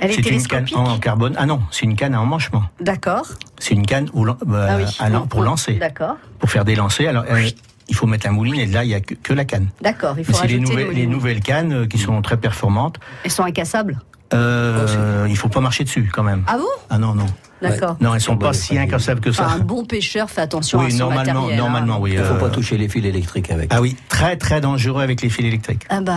Elle 0.01 0.11
est, 0.11 0.31
une 0.31 0.47
canne 0.47 0.67
en 0.75 0.99
carbone. 0.99 1.35
Ah 1.39 1.47
non, 1.47 1.63
c'est 1.71 1.85
une 1.85 1.97
canne 1.97 2.15
à 2.15 2.21
emmanchement. 2.21 2.65
D'accord. 2.81 3.27
C'est 3.59 3.75
une 3.75 3.87
canne 3.87 4.09
où, 4.13 4.25
bah, 4.25 4.79
ah 4.99 5.11
pour 5.29 5.43
lancer. 5.43 5.75
D'accord. 5.75 6.17
Pour 6.39 6.51
faire 6.51 6.65
des 6.65 6.75
lancers. 6.75 7.09
Alors, 7.09 7.25
euh, 7.31 7.49
il 7.89 7.95
faut 7.95 8.07
mettre 8.07 8.27
la 8.27 8.33
mouline 8.33 8.57
et 8.57 8.67
là, 8.67 8.85
il 8.85 8.89
n'y 8.89 8.95
a 8.95 9.01
que, 9.01 9.33
la 9.33 9.45
canne. 9.45 9.69
D'accord, 9.81 10.17
il 10.19 10.25
faut 10.25 10.33
C'est 10.33 10.49
les, 10.49 10.59
nouvelles, 10.59 10.91
les 10.91 11.07
nouvelles 11.07 11.41
cannes 11.41 11.73
euh, 11.73 11.87
qui 11.87 11.99
sont 11.99 12.21
très 12.23 12.37
performantes. 12.37 12.99
Elles 13.25 13.31
sont 13.31 13.45
incassables 13.45 14.01
euh, 14.35 15.25
oh, 15.25 15.27
Il 15.29 15.37
faut 15.37 15.49
pas 15.49 15.61
marcher 15.61 15.85
dessus 15.85 16.11
quand 16.13 16.25
même. 16.25 16.43
Ah 16.47 16.59
bon? 16.59 16.65
Ah 16.91 16.99
non, 16.99 17.15
non. 17.15 17.27
D'accord. 17.63 17.97
Non, 18.01 18.15
elles 18.15 18.21
sont 18.21 18.37
pas 18.37 18.53
si 18.53 18.77
incassables 18.79 19.21
que 19.21 19.33
ça. 19.33 19.47
un 19.49 19.59
bon 19.59 19.85
pêcheur 19.85 20.31
fait 20.31 20.43
attention 20.43 20.81
à 20.81 20.91
son 20.91 20.99
normalement, 20.99 21.33
matériel. 21.33 21.55
Hein. 21.55 21.63
Normalement, 21.63 21.99
oui. 22.01 22.13
Il 22.13 22.19
ne 22.19 22.25
faut 22.25 22.35
pas 22.35 22.51
toucher 22.51 22.77
les 22.77 22.89
fils 22.89 23.05
électriques 23.05 23.51
avec. 23.51 23.71
Ah 23.73 23.81
oui, 23.81 23.97
très 24.09 24.37
très 24.37 24.61
dangereux 24.61 25.03
avec 25.03 25.23
les 25.23 25.31
fils 25.31 25.47
électriques. 25.47 25.85
Ah 25.89 26.01
bah 26.01 26.13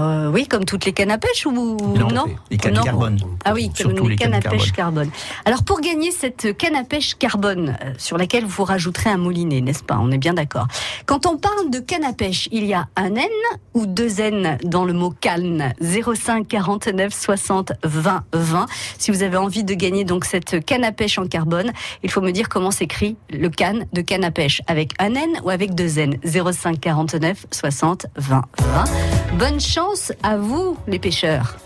euh, 0.00 0.30
oui, 0.30 0.46
comme 0.46 0.64
toutes 0.64 0.84
les 0.84 0.92
cannes 0.92 1.10
à 1.10 1.18
pêche 1.18 1.46
ou 1.46 1.52
non, 1.52 2.26
Les 2.50 2.56
cannes 2.56 2.80
carbone. 2.82 3.18
Ah 3.44 3.52
oui, 3.54 3.70
comme 3.76 4.08
les, 4.08 4.16
cannes 4.16 4.34
à 4.34 4.40
pêche 4.40 4.72
carbone. 4.72 5.10
Alors 5.44 5.64
pour 5.64 5.80
gagner 5.80 6.10
cette 6.10 6.56
canne 6.56 6.76
à 6.76 6.84
pêche 6.84 7.14
carbone 7.16 7.76
euh, 7.84 7.92
sur 7.98 8.16
laquelle 8.16 8.44
vous 8.44 8.64
rajouterez 8.64 9.10
un 9.10 9.16
moulinet, 9.16 9.60
n'est-ce 9.60 9.82
pas? 9.82 9.98
On 10.00 10.10
est 10.10 10.18
bien 10.18 10.34
d'accord. 10.34 10.68
Quand 11.06 11.26
on 11.26 11.36
parle 11.36 11.70
de 11.70 11.80
canne 11.80 12.04
à 12.04 12.12
pêche, 12.12 12.48
il 12.52 12.64
y 12.64 12.74
a 12.74 12.86
un 12.96 13.14
N 13.14 13.28
ou 13.74 13.86
deux 13.86 14.20
N 14.20 14.58
dans 14.64 14.84
le 14.84 14.92
mot 14.92 15.12
canne 15.20 15.72
05 15.80 16.46
49 16.46 17.12
60 17.12 17.72
20 17.82 18.24
20. 18.32 18.66
Si 18.98 19.10
vous 19.10 19.22
avez 19.22 19.36
envie 19.36 19.64
de 19.64 19.74
gagner 19.74 20.04
donc 20.04 20.24
cette 20.24 20.64
canne 20.64 20.83
à 20.84 20.92
pêche 20.92 21.18
en 21.18 21.26
carbone 21.26 21.72
il 22.02 22.10
faut 22.10 22.20
me 22.20 22.30
dire 22.30 22.48
comment 22.48 22.70
s'écrit 22.70 23.16
le 23.30 23.48
canne 23.48 23.86
de 23.92 24.00
canne 24.00 24.24
à 24.24 24.30
pêche, 24.30 24.62
avec 24.66 24.92
un 24.98 25.14
N 25.14 25.40
ou 25.44 25.50
avec 25.50 25.74
deux 25.74 25.98
N? 25.98 26.16
05 26.24 26.80
49 26.80 27.46
60 27.50 28.06
20 28.16 28.42
20. 28.58 28.84
Bonne 29.38 29.60
chance 29.60 30.12
à 30.22 30.36
vous, 30.36 30.76
les 30.86 30.98
pêcheurs. 30.98 31.56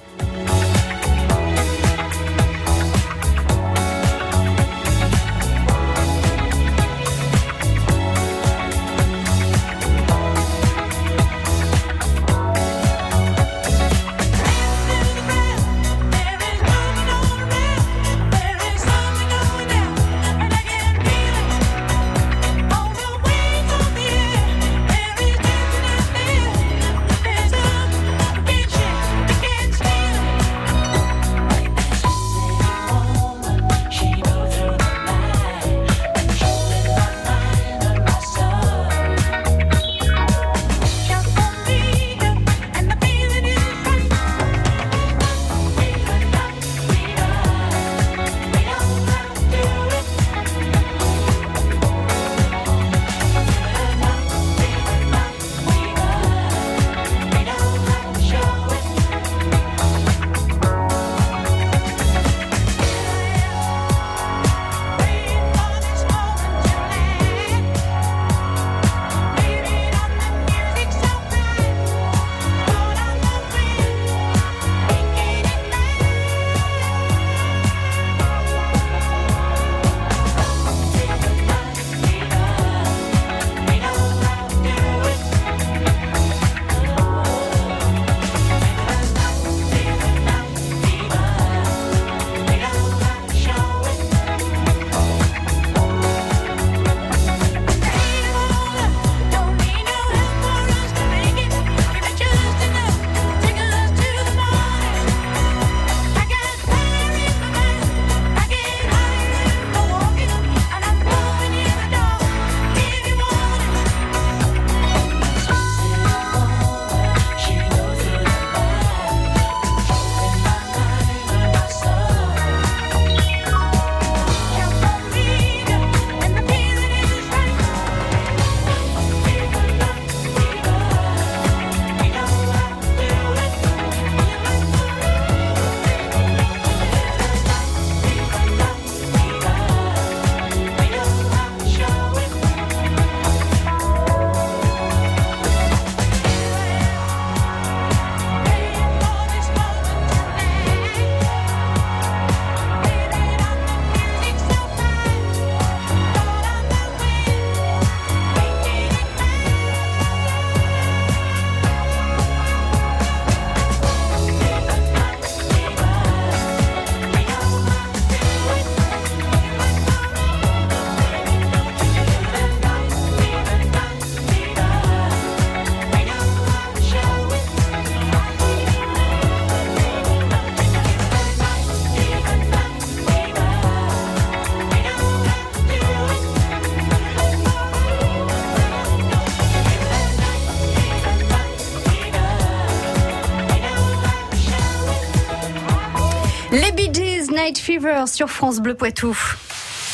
Night 197.48 197.60
Fever 197.60 198.04
sur 198.06 198.28
France 198.28 198.60
Bleu 198.60 198.74
Poitou. 198.74 199.16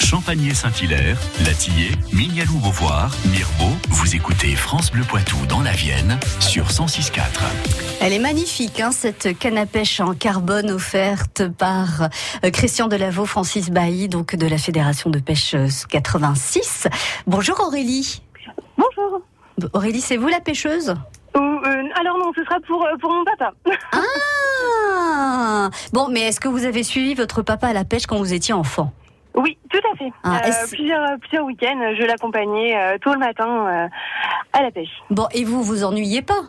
Champagné-Saint-Hilaire, 0.01 1.17
Latillé, 1.47 1.93
Mignalou-Beauvoir, 2.13 3.13
Mirbeau, 3.27 3.73
vous 3.91 4.17
écoutez 4.17 4.57
France 4.57 4.91
Bleu 4.91 5.05
Poitou 5.05 5.37
dans 5.49 5.61
la 5.61 5.71
Vienne 5.71 6.19
sur 6.41 6.65
106.4. 6.65 7.21
Elle 8.01 8.13
est 8.13 8.19
magnifique, 8.19 8.81
hein, 8.81 8.91
cette 8.91 9.39
canne 9.39 9.57
à 9.57 9.67
pêche 9.67 10.01
en 10.01 10.15
carbone 10.15 10.73
offerte 10.73 11.47
par 11.47 12.09
euh, 12.43 12.51
Christian 12.51 12.89
Delaveau, 12.89 13.25
Francis 13.25 13.71
Bailly, 13.71 14.09
donc 14.09 14.35
de 14.35 14.49
la 14.49 14.59
Fédération 14.59 15.09
de 15.09 15.21
pêche 15.21 15.55
86. 15.91 16.89
Bonjour 17.29 17.61
Aurélie. 17.61 18.21
Bonjour. 18.77 19.21
Aurélie, 19.75 20.01
c'est 20.01 20.17
vous 20.17 20.27
la 20.27 20.41
pêcheuse? 20.41 20.97
Euh, 21.37 21.39
euh, 21.39 21.83
alors 22.01 22.19
non, 22.19 22.33
ce 22.35 22.43
sera 22.43 22.59
pour, 22.67 22.85
euh, 22.85 22.97
pour 23.01 23.13
mon 23.13 23.25
papa. 23.25 23.53
Ah 23.93 24.01
Bon, 25.93 26.09
mais 26.11 26.21
est-ce 26.29 26.41
que 26.41 26.49
vous 26.49 26.65
avez 26.65 26.83
suivi 26.83 27.15
votre 27.15 27.43
papa 27.43 27.69
à 27.69 27.73
la 27.73 27.85
pêche 27.85 28.07
quand 28.07 28.19
vous 28.19 28.33
étiez 28.33 28.55
enfant? 28.55 28.93
Oui, 29.37 29.59
tout 29.71 29.81
à 29.93 29.97
fait. 29.97 30.13
Ah, 30.23 30.37
Euh, 30.45 30.49
est-ce- 30.49 30.75
plusieurs, 30.77 31.19
plusieurs 31.21 31.45
week-ends, 31.45 31.95
je 31.99 32.05
l'accompagnais 32.05 32.77
euh, 32.77 32.99
tôt 33.03 33.13
le 33.13 33.19
matin 33.19 33.67
euh, 33.67 33.89
à 34.53 34.63
la 34.63 34.71
pêche. 34.71 34.91
Bon, 35.11 35.27
et 35.33 35.45
vous 35.45 35.63
vous 35.63 35.83
ennuyez 35.85 36.23
pas? 36.23 36.41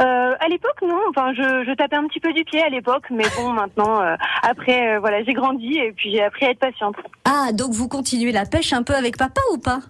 Euh, 0.00 0.34
à 0.40 0.48
l'époque, 0.48 0.80
non. 0.82 0.98
Enfin, 1.10 1.32
je, 1.34 1.64
je 1.68 1.74
tapais 1.74 1.96
un 1.96 2.06
petit 2.08 2.18
peu 2.18 2.32
du 2.32 2.44
pied 2.44 2.62
à 2.62 2.70
l'époque, 2.70 3.04
mais 3.10 3.24
bon, 3.36 3.50
maintenant, 3.52 4.00
euh, 4.00 4.16
après, 4.42 4.96
euh, 4.96 5.00
voilà, 5.00 5.22
j'ai 5.22 5.34
grandi 5.34 5.76
et 5.78 5.92
puis 5.92 6.10
j'ai 6.10 6.22
appris 6.24 6.46
à 6.46 6.50
être 6.50 6.58
patiente. 6.58 6.96
Ah, 7.26 7.52
donc 7.52 7.72
vous 7.72 7.88
continuez 7.88 8.32
la 8.32 8.46
pêche 8.46 8.72
un 8.72 8.82
peu 8.82 8.94
avec 8.94 9.16
papa 9.18 9.40
ou 9.52 9.58
pas? 9.58 9.80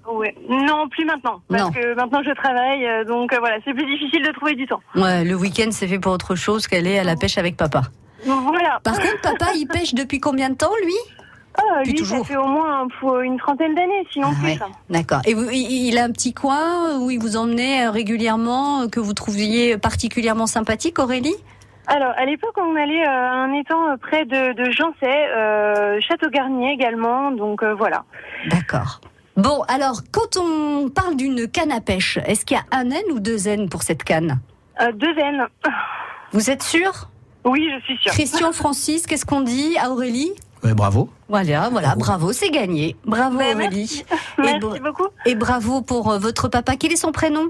Non, 0.51 0.89
plus 0.89 1.05
maintenant, 1.05 1.41
parce 1.49 1.63
Non. 1.63 1.71
que 1.71 1.95
maintenant 1.95 2.21
je 2.25 2.33
travaille, 2.33 2.85
euh, 2.85 3.05
donc 3.05 3.33
euh, 3.33 3.37
voilà, 3.39 3.57
c'est 3.65 3.73
plus 3.75 3.87
difficile 3.87 4.27
de 4.27 4.33
trouver 4.33 4.55
du 4.57 4.67
temps. 4.67 4.81
Ouais, 4.97 5.25
le 5.25 5.35
week-end 5.37 5.69
c'est 5.71 5.87
fait 5.89 5.99
pour 6.01 6.13
autre 6.13 6.35
chose 6.35 6.67
qu'aller 6.67 6.99
à 6.99 7.05
la 7.05 7.15
pêche 7.17 7.39
avec 7.39 7.57
papa. 7.57 7.83
Voilà. 8.25 8.81
Par 8.83 8.99
contre, 8.99 9.21
papa, 9.23 9.47
il 9.55 9.67
pêche 9.67 9.95
depuis 9.95 10.21
combien 10.21 10.51
de 10.51 10.55
temps, 10.55 10.73
lui? 10.85 10.95
Ah, 11.59 11.61
Depuis 11.81 11.93
lui, 11.93 11.99
toujours. 11.99 12.19
ça 12.21 12.25
fait 12.25 12.37
au 12.37 12.47
moins 12.47 12.89
pour 12.99 13.21
une 13.21 13.37
trentaine 13.37 13.75
d'années, 13.75 14.07
sinon 14.11 14.29
Ah 14.31 14.35
plus. 14.39 14.47
ouais. 14.53 14.59
hein. 14.63 14.71
D'accord. 14.89 15.21
Et 15.27 15.35
vous, 15.35 15.51
il 15.51 15.99
a 15.99 16.05
un 16.05 16.11
petit 16.11 16.33
coin 16.33 16.99
où 16.99 17.11
il 17.11 17.19
vous 17.21 17.37
emmenait 17.37 17.87
euh, 17.87 17.91
régulièrement, 17.91 18.83
euh, 18.83 18.89
que 18.89 19.01
vous 19.01 19.13
trouviez 19.13 19.77
particulièrement 19.77 20.47
sympathique, 20.47 20.99
Aurélie? 20.99 21.35
Alors, 21.89 22.13
à 22.17 22.25
l'époque, 22.25 22.55
on 22.57 22.75
allait 22.77 23.05
euh, 23.05 23.11
à 23.11 23.33
un 23.35 23.53
étang 23.53 23.91
euh, 23.91 23.97
près 23.99 24.25
de, 24.25 24.55
de 24.55 24.71
Jancet, 24.71 25.29
euh, 25.37 26.01
Château-Garnier 26.09 26.73
également, 26.73 27.33
donc 27.33 27.63
euh, 27.63 27.75
voilà. 27.75 28.05
D'accord. 28.49 29.01
Bon, 29.37 29.63
alors, 29.69 30.01
quand 30.11 30.39
on 30.39 30.89
parle 30.89 31.17
d'une 31.17 31.49
canne 31.49 31.73
à 31.73 31.81
pêche, 31.83 32.19
est-ce 32.27 32.45
qu'il 32.47 32.57
y 32.57 32.61
a 32.61 32.65
un 32.79 32.89
N 32.91 33.03
ou 33.13 33.19
deux 33.21 33.47
N 33.49 33.69
pour 33.69 33.83
cette 33.83 34.05
canne? 34.05 34.39
Euh, 34.81 34.93
deux 34.93 35.19
N. 35.19 35.47
Vous 36.33 36.51
êtes 36.51 36.63
sûr? 36.63 37.09
Oui, 37.45 37.69
je 37.75 37.85
suis 37.85 37.99
sûre. 37.99 38.13
Christian, 38.13 38.53
Francis, 38.53 39.07
qu'est-ce 39.07 39.25
qu'on 39.27 39.41
dit 39.41 39.77
à 39.79 39.91
Aurélie 39.91 40.33
Ouais, 40.63 40.75
bravo. 40.75 41.11
Voilà, 41.29 41.69
voilà, 41.71 41.97
bravo, 41.97 42.33
c'est 42.33 42.51
gagné. 42.51 42.95
Bravo 43.05 43.37
Ben, 43.39 43.57
Aurélie. 43.57 44.05
Et, 44.39 44.43
Merci 44.43 44.81
beaucoup. 44.81 45.07
et 45.27 45.35
bravo 45.35 45.83
pour 45.83 46.11
euh, 46.11 46.19
votre 46.19 46.49
papa. 46.49 46.77
Quel 46.77 46.93
est 46.93 46.97
son 46.97 47.11
prénom? 47.11 47.49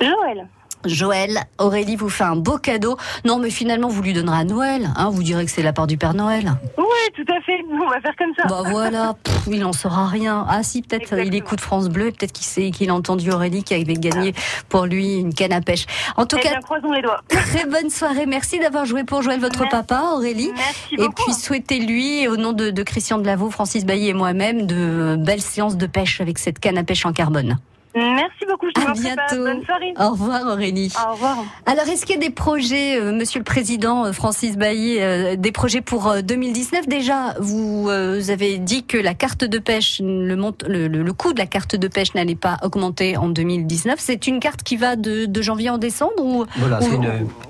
Joël. 0.00 0.48
Joël, 0.84 1.38
Aurélie 1.58 1.96
vous 1.96 2.08
fait 2.08 2.24
un 2.24 2.36
beau 2.36 2.58
cadeau. 2.58 2.96
Non, 3.24 3.38
mais 3.38 3.50
finalement, 3.50 3.88
vous 3.88 4.02
lui 4.02 4.12
donnerez 4.12 4.38
à 4.38 4.44
Noël. 4.44 4.90
Hein, 4.96 5.10
vous 5.10 5.22
direz 5.22 5.44
que 5.44 5.50
c'est 5.50 5.62
la 5.62 5.72
part 5.72 5.86
du 5.86 5.96
Père 5.96 6.14
Noël. 6.14 6.52
Oui, 6.78 6.84
tout 7.14 7.32
à 7.32 7.40
fait. 7.42 7.58
On 7.70 7.88
va 7.88 8.00
faire 8.00 8.14
comme 8.16 8.32
ça. 8.36 8.46
Bah 8.48 8.62
voilà, 8.70 9.14
pff, 9.22 9.42
il 9.50 9.64
en 9.64 9.72
saura 9.72 10.06
rien. 10.06 10.44
Ah 10.48 10.62
si, 10.62 10.82
peut-être 10.82 11.12
euh, 11.14 11.24
il 11.24 11.34
écoute 11.34 11.60
France 11.60 11.88
Bleu, 11.88 12.10
peut-être 12.10 12.32
qu'il 12.32 12.46
sait 12.46 12.70
qu'il 12.70 12.90
a 12.90 12.94
entendu 12.94 13.30
Aurélie 13.30 13.62
qui 13.64 13.74
avait 13.74 13.94
gagné 13.94 14.34
pour 14.68 14.86
lui 14.86 15.16
une 15.16 15.34
canne 15.34 15.52
à 15.52 15.60
pêche. 15.60 15.86
En 16.16 16.26
tout 16.26 16.36
eh 16.38 16.42
cas, 16.42 16.50
bien, 16.50 16.60
croisons 16.60 16.92
les 16.92 17.02
doigts. 17.02 17.20
très 17.28 17.66
bonne 17.66 17.90
soirée. 17.90 18.26
Merci 18.26 18.58
d'avoir 18.58 18.84
joué 18.84 19.04
pour 19.04 19.22
Joël, 19.22 19.40
votre 19.40 19.60
Merci. 19.60 19.76
papa, 19.76 20.02
Aurélie. 20.14 20.50
Merci 20.54 20.94
Et 20.94 20.96
beaucoup. 20.98 21.24
puis 21.24 21.34
souhaitez-lui, 21.34 22.28
au 22.28 22.36
nom 22.36 22.52
de, 22.52 22.70
de 22.70 22.82
Christian 22.82 23.18
Delaveau, 23.18 23.50
Francis 23.50 23.84
Bailly 23.84 24.08
et 24.08 24.14
moi-même, 24.14 24.66
de 24.66 25.16
belles 25.18 25.42
séances 25.42 25.76
de 25.76 25.86
pêche 25.86 26.20
avec 26.20 26.38
cette 26.38 26.58
canne 26.58 26.78
à 26.78 26.84
pêche 26.84 27.04
en 27.06 27.12
carbone. 27.12 27.58
Merci 27.94 28.44
beaucoup. 28.48 28.66
Je 28.76 28.82
À 28.86 28.92
bientôt. 28.92 29.44
Bonne 29.44 29.64
soirée. 29.64 29.94
Au 29.98 30.10
revoir 30.10 30.46
Aurélie. 30.52 30.92
Au 31.08 31.12
revoir. 31.12 31.36
Alors, 31.66 31.86
est-ce 31.88 32.04
qu'il 32.04 32.16
y 32.16 32.18
a 32.18 32.20
des 32.26 32.34
projets, 32.34 32.98
euh, 33.00 33.12
Monsieur 33.12 33.38
le 33.38 33.44
Président 33.44 34.04
euh, 34.06 34.12
Francis 34.12 34.56
Bailly, 34.56 34.96
euh, 35.00 35.36
des 35.36 35.52
projets 35.52 35.80
pour 35.80 36.08
euh, 36.08 36.20
2019 36.20 36.88
Déjà, 36.88 37.34
vous, 37.40 37.86
euh, 37.88 38.18
vous 38.20 38.30
avez 38.30 38.58
dit 38.58 38.84
que 38.84 38.98
la 38.98 39.14
carte 39.14 39.44
de 39.44 39.58
pêche, 39.58 40.00
le, 40.02 40.34
mont- 40.34 40.54
le, 40.66 40.88
le- 40.88 41.02
le 41.04 41.12
coût 41.12 41.32
de 41.32 41.38
la 41.38 41.46
carte 41.46 41.76
de 41.76 41.86
pêche 41.88 42.14
n'allait 42.14 42.34
pas 42.34 42.56
augmenter 42.62 43.16
en 43.16 43.28
2019. 43.28 43.96
C'est 43.98 44.26
une 44.26 44.40
carte 44.40 44.62
qui 44.64 44.76
va 44.76 44.96
de, 44.96 45.26
de 45.26 45.42
janvier 45.42 45.70
en 45.70 45.78
décembre 45.78 46.12
ou 46.20 46.44
Voilà, 46.56 46.80
c'est 46.80 46.88
ou- 46.96 47.02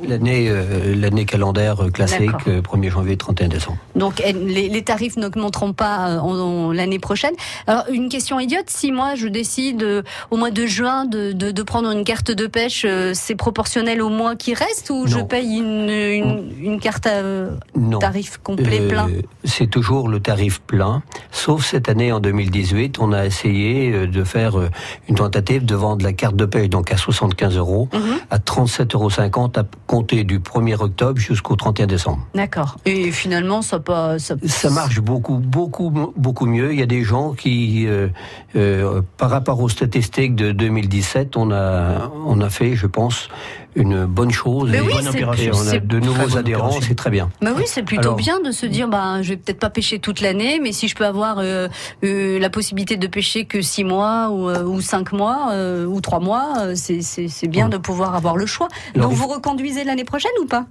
l'année 0.07 0.47
euh, 0.51 0.95
l'année 0.95 1.25
calendaire 1.25 1.85
euh, 1.85 1.89
classique, 1.91 2.27
D'accord. 2.31 2.43
euh, 2.49 2.61
1er 2.61 2.91
janvier, 2.91 3.17
31 3.17 3.49
décembre. 3.49 3.79
donc 3.97 4.19
les, 4.19 4.69
les 4.69 4.83
tarifs 4.85 5.17
n'augmenteront 5.17 5.73
pas 5.73 6.09
euh, 6.11 6.19
en- 6.19 6.39
en- 6.39 6.73
l'année 6.73 6.99
prochaine. 6.99 7.35
Alors, 7.67 7.85
une 7.91 8.09
question 8.11 8.39
idiote 8.39 8.69
si 8.69 8.93
moi 8.93 9.15
je 9.15 9.29
décide 9.29 9.83
euh, 9.83 10.03
au 10.35 10.37
mois 10.37 10.50
de 10.50 10.67
juin 10.67 11.05
de, 11.05 11.31
de, 11.31 11.53
de 11.53 11.62
prendre 11.62 11.88
une 11.93 12.03
carte 12.03 12.33
de 12.33 12.49
pêche, 12.49 12.85
euh, 12.85 13.12
c'est 13.14 13.37
proportionnel 13.37 14.03
au 14.03 14.09
mois 14.09 14.35
qui 14.35 14.53
reste 14.53 14.91
ou 14.91 15.07
je 15.07 15.21
paye 15.21 15.59
une, 15.59 15.88
une, 15.88 16.53
une 16.61 16.81
carte 16.81 17.07
à 17.07 17.11
euh, 17.11 17.50
Non. 17.79 18.00
tarif 18.00 18.38
complet 18.43 18.81
Euh, 18.81 18.88
plein? 18.88 19.09
C'est 19.45 19.69
toujours 19.71 20.09
le 20.09 20.19
tarif 20.19 20.61
plein, 20.61 21.05
sauf 21.31 21.64
cette 21.64 21.88
année 21.88 22.11
en 22.11 22.19
2018, 22.19 22.99
on 22.99 23.12
a 23.12 23.25
essayé 23.26 23.93
euh, 23.93 24.07
de 24.09 24.25
faire 24.25 24.57
une 25.09 25.14
tentative 25.14 25.64
de 25.64 25.76
vendre 25.76 26.05
la 26.05 26.12
carte 26.12 26.35
de 26.35 26.47
pêche 26.47 26.69
donc 26.69 26.91
à 26.91 26.97
75 26.97 27.57
euros, 27.57 27.88
Mhm. 27.93 28.00
à 28.31 28.38
37,50 28.38 28.95
euros 28.97 29.50
à 29.55 29.62
compter 29.87 30.25
du 30.25 30.41
1er 30.41 30.75
octobre 30.83 31.21
jusqu'au 31.21 31.55
31 31.55 31.87
décembre. 31.87 32.26
D'accord. 32.35 32.76
Et 32.87 33.12
finalement, 33.12 33.62
ça 33.62 33.79
pas. 33.79 34.19
Ça, 34.19 34.35
Ça 34.45 34.71
marche 34.71 34.99
beaucoup, 35.00 35.37
beaucoup, 35.38 35.93
beaucoup 36.17 36.47
mieux. 36.47 36.73
Il 36.73 36.81
y 36.81 36.83
a 36.83 36.87
des 36.87 37.05
gens 37.05 37.35
qui, 37.35 37.87
euh, 37.87 38.09
euh, 38.57 39.00
par 39.17 39.31
rapport 39.31 39.61
aux 39.61 39.69
statistiques 39.69 40.24
de 40.28 40.52
2017, 40.52 41.37
on 41.37 41.50
a, 41.50 42.11
on 42.26 42.40
a 42.40 42.50
fait, 42.50 42.75
je 42.76 42.87
pense, 42.87 43.28
une 43.76 44.04
bonne 44.07 44.31
chose. 44.31 44.71
Mais 44.71 44.78
et, 44.78 44.81
oui, 44.81 44.93
on 44.95 45.69
a 45.69 45.78
de 45.78 45.99
nouveaux 46.00 46.37
adhérents, 46.37 46.78
c'est 46.81 46.95
très 46.95 47.11
bien. 47.11 47.31
Bah 47.43 47.50
oui, 47.57 47.64
c'est 47.66 47.83
plutôt 47.83 48.02
Alors- 48.02 48.16
bien 48.16 48.40
de 48.40 48.50
se 48.52 48.66
dire, 48.66 48.88
bah, 48.88 49.21
je 49.23 49.31
vais 49.31 49.37
peut-être 49.37 49.59
pas 49.59 49.71
pêcher 49.71 49.99
toute 49.99 50.21
l'année, 50.21 50.61
mais 50.62 50.73
si 50.73 50.88
je 50.88 50.95
peux 50.95 51.04
avoir 51.07 51.38
euh, 51.38 51.69
euh, 52.04 52.38
la 52.38 52.50
possibilité 52.50 52.97
de 52.97 53.07
pêcher 53.07 53.45
que 53.45 53.61
six 53.62 53.85
mois 53.85 54.31
ou, 54.31 54.49
euh, 54.49 54.62
ou 54.64 54.81
cinq 54.81 55.12
mois 55.12 55.49
euh, 55.52 55.87
ou 55.87 56.00
trois 56.00 56.21
mois, 56.21 56.75
c'est 56.75 57.49
bien 57.49 57.66
Mm. 57.66 57.71
de 57.71 57.76
pouvoir 57.78 58.14
avoir 58.14 58.37
le 58.37 58.47
choix. 58.47 58.69
Alors, 58.95 59.09
Donc 59.09 59.16
vous 59.19 59.26
reconduisez 59.26 59.85
l'année 59.85 60.04
prochaine 60.04 60.33
ou 60.40 60.47
pas? 60.47 60.66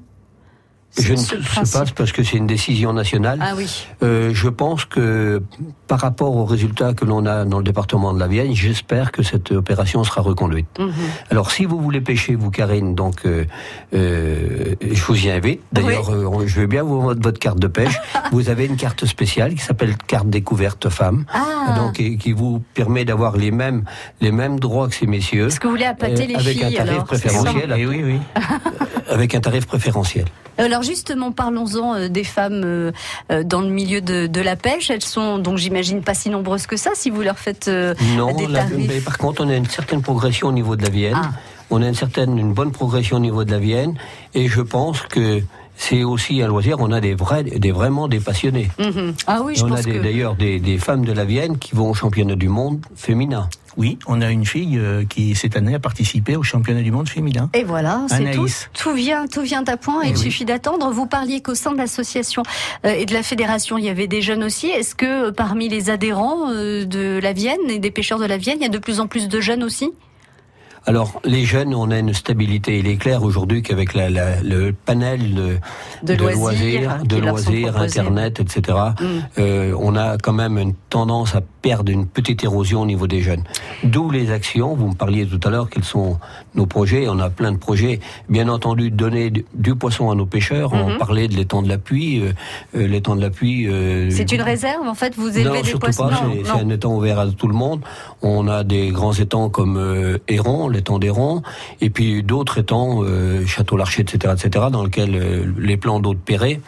Je 1.00 1.13
ne 1.13 1.17
sais 1.17 1.38
pas 1.38 1.85
parce 1.95 2.12
que 2.12 2.23
c'est 2.23 2.38
une 2.38 2.47
décision 2.47 2.93
nationale. 2.93 3.39
Ah 3.41 3.53
oui. 3.57 3.88
Euh, 4.03 4.31
je 4.33 4.47
pense 4.50 4.85
que 4.85 5.41
par 5.88 6.00
rapport 6.00 6.35
aux 6.35 6.45
résultats 6.45 6.93
que 6.93 7.05
l'on 7.05 7.25
a 7.25 7.45
dans 7.45 7.57
le 7.57 7.63
département 7.63 8.13
de 8.13 8.19
la 8.19 8.27
Vienne, 8.27 8.53
j'espère 8.53 9.12
que 9.12 9.23
cette 9.23 9.51
opération 9.51 10.03
sera 10.03 10.21
reconduite. 10.21 10.67
Mhm. 10.79 10.91
Alors, 11.31 11.51
si 11.51 11.65
vous 11.65 11.79
voulez 11.79 12.01
pêcher, 12.01 12.35
vous, 12.35 12.51
Karine, 12.51 12.95
donc 12.95 13.25
euh, 13.25 13.45
euh, 13.93 14.75
je 14.81 15.03
vous 15.03 15.25
y 15.25 15.29
invite. 15.29 15.62
D'ailleurs, 15.71 16.09
euh, 16.12 16.43
je 16.45 16.62
veux 16.62 16.67
bien 16.67 16.83
vous 16.83 17.01
votre, 17.01 17.21
votre 17.21 17.39
carte 17.39 17.59
de 17.59 17.67
pêche. 17.67 18.00
vous 18.31 18.50
avez 18.50 18.65
une 18.65 18.77
carte 18.77 19.05
spéciale 19.05 19.55
qui 19.55 19.62
s'appelle 19.62 19.95
carte 20.07 20.29
découverte 20.29 20.89
femme, 20.89 21.25
Ah. 21.33 21.75
donc 21.77 22.00
et 22.00 22.17
qui 22.17 22.31
vous 22.33 22.62
permet 22.73 23.05
d'avoir 23.05 23.38
les 23.38 23.51
mêmes 23.51 23.83
les 24.21 24.31
mêmes 24.31 24.59
droits 24.59 24.88
que 24.88 24.95
ces 24.95 25.07
messieurs, 25.07 25.47
Est-ce 25.47 25.59
que 25.59 25.67
vous 25.67 25.73
voulez 25.73 25.85
appâter 25.85 26.23
euh, 26.23 26.27
les 26.27 26.35
avec 26.35 26.57
filles 26.57 26.65
un 26.65 26.71
tarif 26.71 26.91
alors 26.91 27.03
préférentiel. 27.05 27.73
Et 27.77 27.85
oui, 27.85 28.01
oui. 28.03 28.19
avec 29.10 29.36
un 29.36 29.39
tarif 29.41 29.65
préférentiel. 29.65 30.25
Alors 30.57 30.83
justement, 30.83 31.31
parlons-en 31.31 31.95
euh, 31.95 32.07
des 32.10 32.24
femmes 32.24 32.62
euh, 32.63 32.91
euh, 33.31 33.43
dans 33.43 33.62
le 33.62 33.69
milieu 33.69 34.01
de, 34.01 34.27
de 34.27 34.41
la 34.41 34.55
pêche. 34.55 34.89
Elles 34.91 35.03
sont 35.03 35.39
donc 35.39 35.57
j'imagine 35.57 36.01
pas 36.03 36.13
si 36.13 36.29
nombreuses 36.29 36.67
que 36.67 36.77
ça 36.77 36.91
si 36.93 37.10
vous 37.10 37.22
leur 37.22 37.39
faites 37.39 37.67
Non, 38.15 38.36
des 38.36 38.45
la- 38.48 38.60
tarifs. 38.60 38.88
mais 38.88 39.00
par 39.00 39.17
contre, 39.17 39.43
on 39.43 39.50
a 39.50 39.55
une 39.55 39.65
certaine 39.65 40.01
progression 40.01 40.48
au 40.50 40.51
niveau 40.51 40.75
de 40.75 40.83
la 40.83 40.89
Vienne. 40.89 41.15
Ah. 41.17 41.31
On 41.72 41.81
a 41.81 41.88
une 41.88 41.95
certaine, 41.95 42.38
une 42.38 42.53
bonne 42.53 42.72
progression 42.72 43.17
au 43.17 43.19
niveau 43.19 43.43
de 43.45 43.51
la 43.51 43.57
Vienne, 43.57 43.95
et 44.36 44.48
je 44.48 44.62
pense 44.62 45.01
que 45.01 45.41
c'est 45.75 46.03
aussi 46.03 46.42
un 46.42 46.48
loisir. 46.48 46.77
On 46.80 46.92
a 46.92 47.01
des 47.01 47.13
vrais, 47.15 47.44
des 47.44 47.72
vraiment 47.72 48.08
des 48.08 48.20
passionnés. 48.20 48.70
Mhm. 48.80 49.13
Ah 49.27 49.42
oui, 49.44 49.56
je 49.56 49.63
on 49.63 49.68
a 49.68 49.75
pense 49.75 49.82
des- 49.86 49.94
que 49.94 50.00
d'ailleurs 50.03 50.36
des, 50.36 50.60
des 50.60 50.77
femmes 50.77 51.03
de 51.06 51.12
la 51.12 51.25
Vienne 51.25 51.58
qui 51.58 51.75
vont 51.75 51.89
au 51.89 51.94
championnat 51.94 52.36
du 52.36 52.48
monde 52.50 52.80
féminin. 52.96 53.50
Oui, 53.75 53.98
on 54.06 54.22
a 54.22 54.30
une 54.30 54.46
fille 54.46 54.77
euh, 54.77 55.03
qui 55.03 55.34
cette 55.34 55.56
année 55.56 55.74
a 55.74 55.80
participé 55.80 56.36
au 56.36 56.44
championnat 56.44 56.84
du 56.84 56.92
monde 56.92 57.10
féminin. 57.10 57.50
Et 57.56 57.63
voilà, 57.63 58.06
c'est 58.08 58.30
tout. 58.32 58.46
Tout 58.74 58.94
vient, 58.94 59.25
tout 59.25 59.42
vient 59.42 59.63
à 59.68 59.77
point. 59.77 60.03
et 60.03 60.08
Eh 60.08 60.10
il 60.10 60.13
oui. 60.15 60.22
suffit 60.22 60.46
d'attendre. 60.46 60.92
Vous 60.92 61.08
parliez 61.08 61.42
qu'au 61.42 61.56
sein 61.56 61.72
de 61.72 61.77
l'association 61.77 62.44
euh, 62.86 62.92
et 62.94 63.06
de 63.08 63.13
la 63.13 63.24
fédération, 63.24 63.80
il 63.80 63.86
y 63.86 63.89
avait 63.89 64.06
des 64.08 64.22
jeunes 64.22 64.44
aussi. 64.44 64.68
Est-ce 64.68 64.94
que 64.94 65.30
euh, 65.30 65.32
parmi 65.32 65.70
les 65.70 65.89
adhérents 65.89 66.50
de 66.51 67.20
la 67.22 67.34
Vienne 67.34 67.58
et 67.68 67.80
des 67.80 67.89
pêcheurs 67.89 68.20
de 68.20 68.25
la 68.25 68.38
Vienne, 68.38 68.58
il 68.60 68.63
y 68.63 68.68
a 68.68 68.70
de 68.70 68.77
plus 68.77 69.00
en 69.00 69.08
plus 69.08 69.27
de 69.27 69.42
jeunes 69.42 69.63
aussi? 69.63 69.89
Alors, 70.86 71.22
les 71.24 71.46
jeunes, 71.46 71.74
on 71.74 71.92
a 71.92 72.00
une 72.00 72.13
stabilité. 72.13 72.78
Il 72.80 72.88
est 72.88 72.98
clair 72.98 73.24
aujourd'hui 73.24 73.62
qu'avec 73.62 73.93
la, 73.93 74.10
la- 74.10 74.41
le 74.41 74.74
panel 74.74 75.34
de, 75.34 75.58
De 76.04 76.13
loisirs, 76.15 77.00
de 77.06 77.17
loisirs. 77.17 77.78
Internet, 77.78 78.39
etc., 78.41 78.78
Mm. 79.00 79.06
euh, 79.39 79.76
on 79.80 79.96
a 79.96 80.17
quand 80.17 80.34
même 80.34 80.58
une 80.58 80.74
tendance 80.89 81.36
à 81.36 81.41
perdent 81.63 81.89
une 81.89 82.06
petite 82.06 82.43
érosion 82.43 82.82
au 82.82 82.86
niveau 82.86 83.08
des 83.08 83.21
jeunes. 83.21 83.43
D'où 83.84 84.12
les 84.12 84.30
actions. 84.32 84.76
Vous 84.76 84.89
me 84.89 84.93
parliez 84.93 85.26
tout 85.26 85.39
à 85.47 85.49
l'heure 85.49 85.69
quels 85.69 85.86
sont 85.86 86.19
nos 86.56 86.65
projets. 86.67 87.08
On 87.08 87.17
a 87.19 87.30
plein 87.30 87.54
de 87.54 87.58
projets. 87.58 88.02
Bien 88.30 88.49
entendu, 88.49 88.91
donner 88.91 89.32
du 89.32 89.76
poisson 89.76 90.12
à 90.12 90.15
nos 90.15 90.26
pêcheurs. 90.26 90.73
On 90.73 90.91
mhm. 90.91 90.97
parlait 90.97 91.28
de 91.28 91.36
l'étang 91.36 91.62
de 91.62 91.69
la 91.69 91.78
pluie. 91.78 92.19
Euh, 92.19 92.34
euh, 92.76 92.86
l'étang 92.86 93.15
de 93.15 93.21
la 93.21 93.30
pluie. 93.30 93.67
Euh, 93.67 94.10
c'est 94.12 94.32
une 94.34 94.41
réserve 94.41 94.86
en 94.86 94.93
fait. 94.93 95.15
Vous 95.15 95.36
élevez 95.38 95.62
des 95.62 95.71
poissons? 95.71 96.10
Pas, 96.10 96.21
c'est 96.43 96.52
un 96.52 96.69
étang 96.69 96.95
ouvert 96.95 97.17
à 97.17 97.28
tout 97.28 97.47
le 97.47 97.56
monde. 97.56 97.82
On 98.21 98.47
a 98.49 98.65
des 98.65 98.89
grands 98.89 99.13
étangs 99.13 99.49
comme 99.49 100.19
Héron, 100.28 100.67
l'étang 100.67 100.99
d'Héron, 100.99 101.43
et 101.80 101.89
puis 101.89 102.23
d'autres 102.23 102.58
étangs, 102.58 103.04
Château-Larcher, 103.45 104.02
etc., 104.02 104.34
etc., 104.38 104.65
dans 104.71 104.84
lesquels 104.84 105.45
les 105.58 105.78
plans 105.78 105.99
d'eau 105.99 106.13
de 106.13 106.19
Perret. 106.19 106.60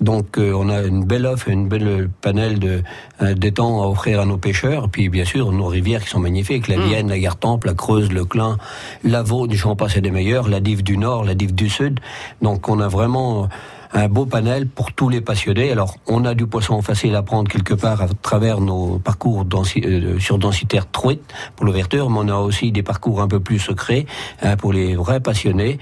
Donc 0.00 0.38
euh, 0.38 0.52
on 0.54 0.68
a 0.68 0.82
une 0.82 1.04
belle 1.04 1.26
offre, 1.26 1.48
une 1.48 1.68
belle 1.68 2.10
panel 2.20 2.58
de 2.58 2.82
euh, 3.22 3.34
d'étangs 3.34 3.82
à 3.82 3.86
offrir 3.86 4.20
à 4.20 4.26
nos 4.26 4.36
pêcheurs. 4.36 4.88
Puis 4.88 5.08
bien 5.08 5.24
sûr 5.24 5.52
nos 5.52 5.66
rivières 5.66 6.02
qui 6.02 6.10
sont 6.10 6.20
magnifiques, 6.20 6.68
la 6.68 6.76
mm. 6.76 6.82
Vienne, 6.82 7.08
la 7.08 7.18
Gartempe, 7.18 7.64
la 7.64 7.74
Creuse, 7.74 8.12
le 8.12 8.24
Clin, 8.24 8.58
la 9.04 9.22
Vaud, 9.22 9.48
j'en 9.50 9.76
passe 9.76 9.96
des 9.96 10.10
meilleurs, 10.10 10.48
la 10.48 10.60
Dive 10.60 10.82
du 10.82 10.98
Nord, 10.98 11.24
la 11.24 11.34
Dive 11.34 11.54
du 11.54 11.68
Sud. 11.68 12.00
Donc 12.42 12.68
on 12.68 12.80
a 12.80 12.88
vraiment 12.88 13.48
un 13.92 14.08
beau 14.08 14.26
panel 14.26 14.68
pour 14.68 14.92
tous 14.92 15.08
les 15.08 15.20
passionnés. 15.20 15.70
Alors, 15.72 15.96
on 16.06 16.24
a 16.24 16.34
du 16.34 16.46
poisson 16.46 16.82
facile 16.82 17.14
à 17.14 17.22
prendre 17.22 17.50
quelque 17.50 17.72
part 17.72 18.02
à 18.02 18.08
travers 18.08 18.60
nos 18.60 18.98
parcours 18.98 19.46
euh, 19.46 20.18
sur 20.18 20.38
densitaire 20.38 20.90
truite 20.90 21.22
pour 21.54 21.64
l'ouverture, 21.64 22.10
mais 22.10 22.18
on 22.20 22.28
a 22.28 22.36
aussi 22.36 22.72
des 22.72 22.82
parcours 22.82 23.22
un 23.22 23.28
peu 23.28 23.40
plus 23.40 23.58
secrets 23.58 24.04
hein, 24.42 24.56
pour 24.56 24.72
les 24.72 24.96
vrais 24.96 25.20
passionnés. 25.20 25.78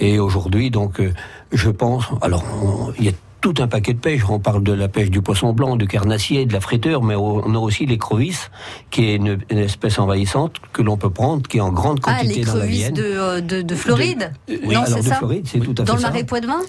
Et 0.00 0.18
aujourd'hui, 0.18 0.70
donc, 0.70 1.02
je 1.52 1.70
pense, 1.70 2.04
alors, 2.22 2.44
il 2.98 3.06
y 3.06 3.08
a 3.08 3.12
tout 3.40 3.54
un 3.58 3.68
paquet 3.68 3.94
de 3.94 3.98
pêche. 3.98 4.22
On 4.28 4.38
parle 4.38 4.62
de 4.62 4.72
la 4.72 4.88
pêche 4.88 5.10
du 5.10 5.22
poisson 5.22 5.52
blanc, 5.52 5.76
du 5.76 5.86
carnassier, 5.86 6.46
de 6.46 6.52
la 6.52 6.60
friteur, 6.60 7.02
mais 7.02 7.14
on 7.14 7.54
a 7.54 7.58
aussi 7.58 7.86
l'écrevisse, 7.86 8.50
qui 8.90 9.10
est 9.10 9.16
une, 9.16 9.38
espèce 9.50 9.98
envahissante 9.98 10.56
que 10.72 10.82
l'on 10.82 10.96
peut 10.96 11.10
prendre, 11.10 11.46
qui 11.46 11.58
est 11.58 11.60
en 11.60 11.72
grande 11.72 12.00
ah, 12.04 12.18
quantité 12.18 12.44
dans 12.44 12.56
la 12.56 12.66
Vienne. 12.66 12.94
De, 12.94 13.02
euh, 13.02 13.40
de, 13.40 13.62
de 13.62 13.74
Floride 13.74 14.32
oui, 14.48 14.60
non, 14.64 14.82
alors 14.82 14.98
de 14.98 15.02
Floride, 15.02 15.46
c'est 15.46 15.60
tout 15.60 15.74
à 15.78 15.84
fait 15.84 15.84
Dans 15.84 15.96
le 15.96 16.02
marais 16.02 16.24
Poitevin 16.24 16.60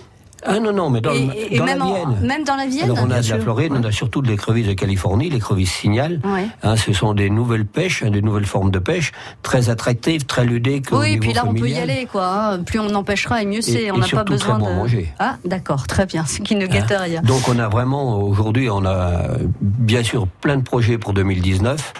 ah 0.45 0.59
non, 0.59 0.71
non, 0.71 0.89
mais 0.89 1.01
dans, 1.01 1.11
et, 1.11 1.57
dans 1.57 1.65
même 1.65 1.79
la 1.79 1.85
Vienne. 1.85 2.17
même 2.21 2.43
dans 2.43 2.55
la 2.55 2.65
Vienne 2.65 2.85
Alors 2.85 2.99
on 3.01 3.11
a 3.11 3.21
de 3.21 3.29
la 3.29 3.39
Floride, 3.39 3.73
on 3.75 3.83
a 3.83 3.91
surtout 3.91 4.21
de 4.21 4.27
l'écrevisse 4.27 4.67
de 4.67 4.73
Californie, 4.73 5.29
l'écrevisse 5.29 5.71
signal. 5.71 6.19
Hein, 6.63 6.75
ce 6.77 6.93
sont 6.93 7.13
des 7.13 7.29
nouvelles 7.29 7.65
pêches, 7.65 8.03
hein, 8.03 8.11
des 8.11 8.21
nouvelles 8.21 8.45
formes 8.45 8.71
de 8.71 8.79
pêche, 8.79 9.11
très 9.43 9.69
attractives, 9.69 10.25
très 10.25 10.45
ludiques. 10.45 10.87
Oui, 10.91 11.13
et 11.13 11.17
puis 11.17 11.33
là 11.33 11.43
on 11.45 11.53
peut 11.53 11.69
y 11.69 11.77
aller, 11.77 12.07
quoi. 12.11 12.53
Hein. 12.53 12.63
Plus 12.63 12.79
on 12.79 12.93
empêchera 12.95 13.41
et 13.41 13.45
mieux 13.45 13.61
c'est. 13.61 13.91
On 13.91 13.97
n'a 13.97 14.07
pas 14.07 14.23
besoin 14.23 14.55
très 14.55 14.65
bon 14.65 14.69
de. 14.69 14.75
Manger. 14.75 15.13
Ah, 15.19 15.37
d'accord, 15.45 15.87
très 15.87 16.05
bien, 16.05 16.25
ce 16.25 16.39
qui 16.39 16.55
ne 16.55 16.67
gâte 16.67 16.93
rien. 16.95 17.21
Donc 17.21 17.47
on 17.47 17.59
a 17.59 17.67
vraiment, 17.67 18.21
aujourd'hui, 18.21 18.69
on 18.69 18.85
a 18.85 19.23
bien 19.61 20.03
sûr 20.03 20.27
plein 20.27 20.57
de 20.57 20.63
projets 20.63 20.97
pour 20.97 21.13
2019 21.13 21.93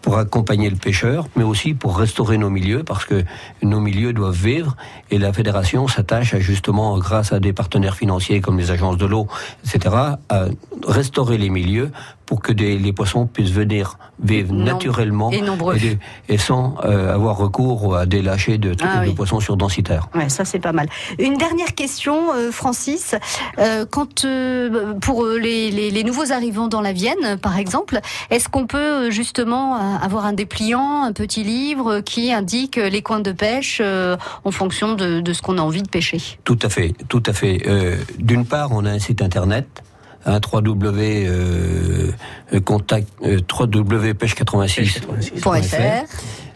pour 0.00 0.18
accompagner 0.18 0.70
le 0.70 0.76
pêcheur, 0.76 1.26
mais 1.36 1.44
aussi 1.44 1.74
pour 1.74 1.98
restaurer 1.98 2.38
nos 2.38 2.50
milieux, 2.50 2.82
parce 2.84 3.04
que 3.04 3.24
nos 3.62 3.80
milieux 3.80 4.12
doivent 4.12 4.34
vivre, 4.34 4.76
et 5.10 5.18
la 5.18 5.32
fédération 5.32 5.88
s'attache 5.88 6.36
justement, 6.36 6.98
grâce 6.98 7.32
à 7.32 7.40
des 7.40 7.52
partenaires 7.52 7.96
financiers 7.96 8.40
comme 8.40 8.58
les 8.58 8.70
agences 8.70 8.96
de 8.96 9.06
l'eau, 9.06 9.28
etc., 9.64 9.94
à 10.28 10.46
restaurer 10.86 11.38
les 11.38 11.50
milieux 11.50 11.90
pour 12.32 12.40
que 12.40 12.54
les 12.54 12.94
poissons 12.94 13.26
puissent 13.26 13.50
venir 13.50 13.98
vivre 14.18 14.54
naturellement 14.54 15.30
et, 16.30 16.38
sans 16.38 16.76
euh, 16.82 17.12
avoir 17.12 17.36
recours 17.36 17.94
à 17.94 18.06
des 18.06 18.22
lâchers 18.22 18.56
de, 18.56 18.74
ah 18.80 19.02
poissons 19.14 19.38
sur 19.38 19.58
densitaire. 19.58 20.08
Ouais, 20.14 20.30
ça 20.30 20.46
c'est 20.46 20.58
pas 20.58 20.72
mal. 20.72 20.88
Une 21.18 21.36
dernière 21.36 21.74
question, 21.74 22.32
euh, 22.34 22.50
Francis. 22.50 23.14
Euh, 23.58 23.84
quand 23.84 24.24
pour 25.02 25.26
les, 25.26 26.02
nouveaux 26.04 26.32
arrivants 26.32 26.68
dans 26.68 26.80
la 26.80 26.94
Vienne, 26.94 27.36
par 27.36 27.58
exemple, 27.58 28.00
est-ce 28.30 28.48
qu'on 28.48 28.66
peut 28.66 29.10
justement 29.10 29.74
avoir 30.00 30.24
un 30.24 30.32
dépliant, 30.32 31.02
un 31.02 31.12
petit 31.12 31.44
livre 31.44 32.00
qui 32.00 32.32
indique 32.32 32.76
les 32.76 33.02
coins 33.02 33.20
de 33.20 33.32
pêche 33.32 33.82
en 33.82 34.50
fonction 34.50 34.94
de, 34.94 35.20
de 35.20 35.32
ce 35.34 35.42
qu'on 35.42 35.58
a 35.58 35.60
envie 35.60 35.82
de 35.82 35.90
pêcher? 35.90 36.22
Tout 36.44 36.58
à 36.62 36.70
fait, 36.70 36.94
tout 37.10 37.22
à 37.26 37.34
fait. 37.34 37.62
D'une 38.18 38.46
part, 38.46 38.70
on 38.72 38.86
a 38.86 38.90
un 38.90 38.98
site 38.98 39.20
internet 39.20 39.82
un 40.24 40.38
3W 40.38 41.26
euh, 41.26 42.12
contact 42.64 43.08
euh, 43.24 43.38
3W86.fr. 43.38 46.04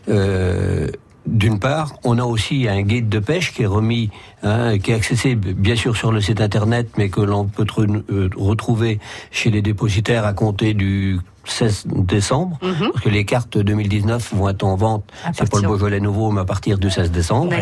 Euh, 0.09 0.87
d'une 1.27 1.59
part, 1.59 1.95
on 2.05 2.19
a 2.19 2.25
aussi 2.25 2.69
un 2.69 2.83
guide 2.83 3.09
de 3.09 3.19
pêche 3.19 3.53
qui 3.53 3.63
est 3.63 3.67
remis, 3.67 4.11
hein, 4.45 4.79
qui 4.79 4.93
est 4.93 4.95
accessible 4.95 5.55
bien 5.55 5.75
sûr 5.75 5.97
sur 5.97 6.13
le 6.13 6.21
site 6.21 6.41
internet, 6.41 6.91
mais 6.97 7.09
que 7.09 7.21
l'on 7.21 7.47
peut 7.47 7.67
euh, 7.79 8.31
retrouver 8.37 9.01
chez 9.33 9.51
les 9.51 9.63
dépositaires 9.63 10.25
à 10.25 10.33
compter 10.33 10.73
du 10.73 11.19
16 11.47 11.87
décembre, 11.87 12.59
mhm. 12.63 12.91
parce 12.93 13.05
que 13.05 13.09
les 13.09 13.25
cartes 13.25 13.59
2019 13.59 14.35
vont 14.35 14.49
être 14.49 14.65
en 14.65 14.77
vente, 14.77 15.05
c'est 15.33 15.51
pas 15.51 15.61
le 15.61 15.69
Beaujolais 15.69 16.01
nouveau, 16.01 16.31
mais 16.31 16.41
à 16.41 16.45
partir 16.45 16.79
du 16.79 16.91
16 16.91 17.11
décembre. 17.11 17.53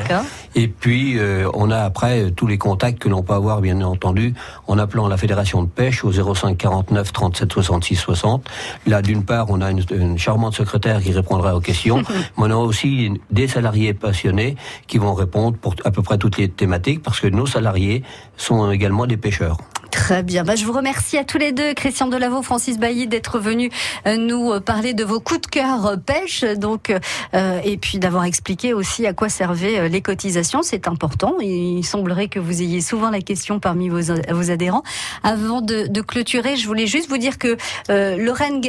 Et 0.54 0.68
puis, 0.68 1.18
euh, 1.18 1.48
on 1.54 1.70
a 1.70 1.78
après 1.78 2.30
tous 2.30 2.46
les 2.46 2.58
contacts 2.58 2.98
que 2.98 3.08
l'on 3.08 3.22
peut 3.22 3.34
avoir, 3.34 3.60
bien 3.60 3.80
entendu, 3.82 4.34
en 4.66 4.78
appelant 4.78 5.08
la 5.08 5.16
Fédération 5.16 5.62
de 5.62 5.68
pêche 5.68 6.04
au 6.04 6.12
05 6.12 6.56
49 6.56 7.12
37 7.12 7.52
66 7.52 7.96
60. 7.96 8.48
Là, 8.86 9.02
d'une 9.02 9.24
part, 9.24 9.46
on 9.50 9.60
a 9.60 9.70
une, 9.70 10.18
charmante 10.18 10.54
secrétaire 10.54 11.02
qui 11.02 11.12
répondra 11.12 11.54
aux 11.56 11.60
questions, 11.60 11.98
mais 12.38 12.44
on 12.44 12.50
a 12.50 12.56
aussi 12.56 13.20
des 13.30 13.48
salariés 13.48 13.94
passionnés 13.94 14.56
qui 14.86 14.98
vont 14.98 15.14
répondre 15.14 15.56
pour 15.56 15.74
à 15.84 15.90
peu 15.90 16.02
près 16.02 16.18
toutes 16.18 16.38
les 16.38 16.48
thématiques, 16.48 17.02
parce 17.02 17.20
que 17.20 17.26
nos 17.26 17.46
salariés 17.46 18.02
sont 18.36 18.70
également 18.70 19.06
des 19.06 19.16
pêcheurs. 19.16 19.58
Très 19.94 20.24
bien. 20.24 20.42
Bah, 20.42 20.56
je 20.56 20.66
vous 20.66 20.72
remercie 20.72 21.18
à 21.18 21.24
tous 21.24 21.38
les 21.38 21.52
deux, 21.52 21.72
Christian 21.72 22.08
Delaveau, 22.08 22.42
Francis 22.42 22.80
Bailly, 22.80 23.06
d'être 23.06 23.38
venus 23.38 23.70
euh, 24.08 24.16
nous 24.16 24.50
euh, 24.50 24.58
parler 24.58 24.92
de 24.92 25.04
vos 25.04 25.20
coups 25.20 25.42
de 25.42 25.46
cœur 25.46 25.86
euh, 25.86 25.96
pêche, 25.96 26.42
donc, 26.42 26.92
et 27.32 27.76
puis 27.76 27.98
d'avoir 27.98 28.24
expliqué 28.24 28.74
aussi 28.74 29.06
à 29.06 29.12
quoi 29.12 29.28
servaient 29.28 29.88
les 29.88 30.00
cotisations. 30.00 30.62
C'est 30.62 30.88
important. 30.88 31.36
Il 31.40 31.84
semblerait 31.84 32.26
que 32.26 32.40
vous 32.40 32.60
ayez 32.60 32.80
souvent 32.80 33.08
la 33.08 33.20
question 33.20 33.60
parmi 33.60 33.88
vos, 33.88 34.10
adhérents. 34.50 34.82
Avant 35.22 35.60
de, 35.60 36.00
clôturer, 36.00 36.56
je 36.56 36.66
voulais 36.66 36.86
juste 36.86 37.08
vous 37.08 37.18
dire 37.18 37.38
que 37.38 37.56
Lorraine 37.88 38.62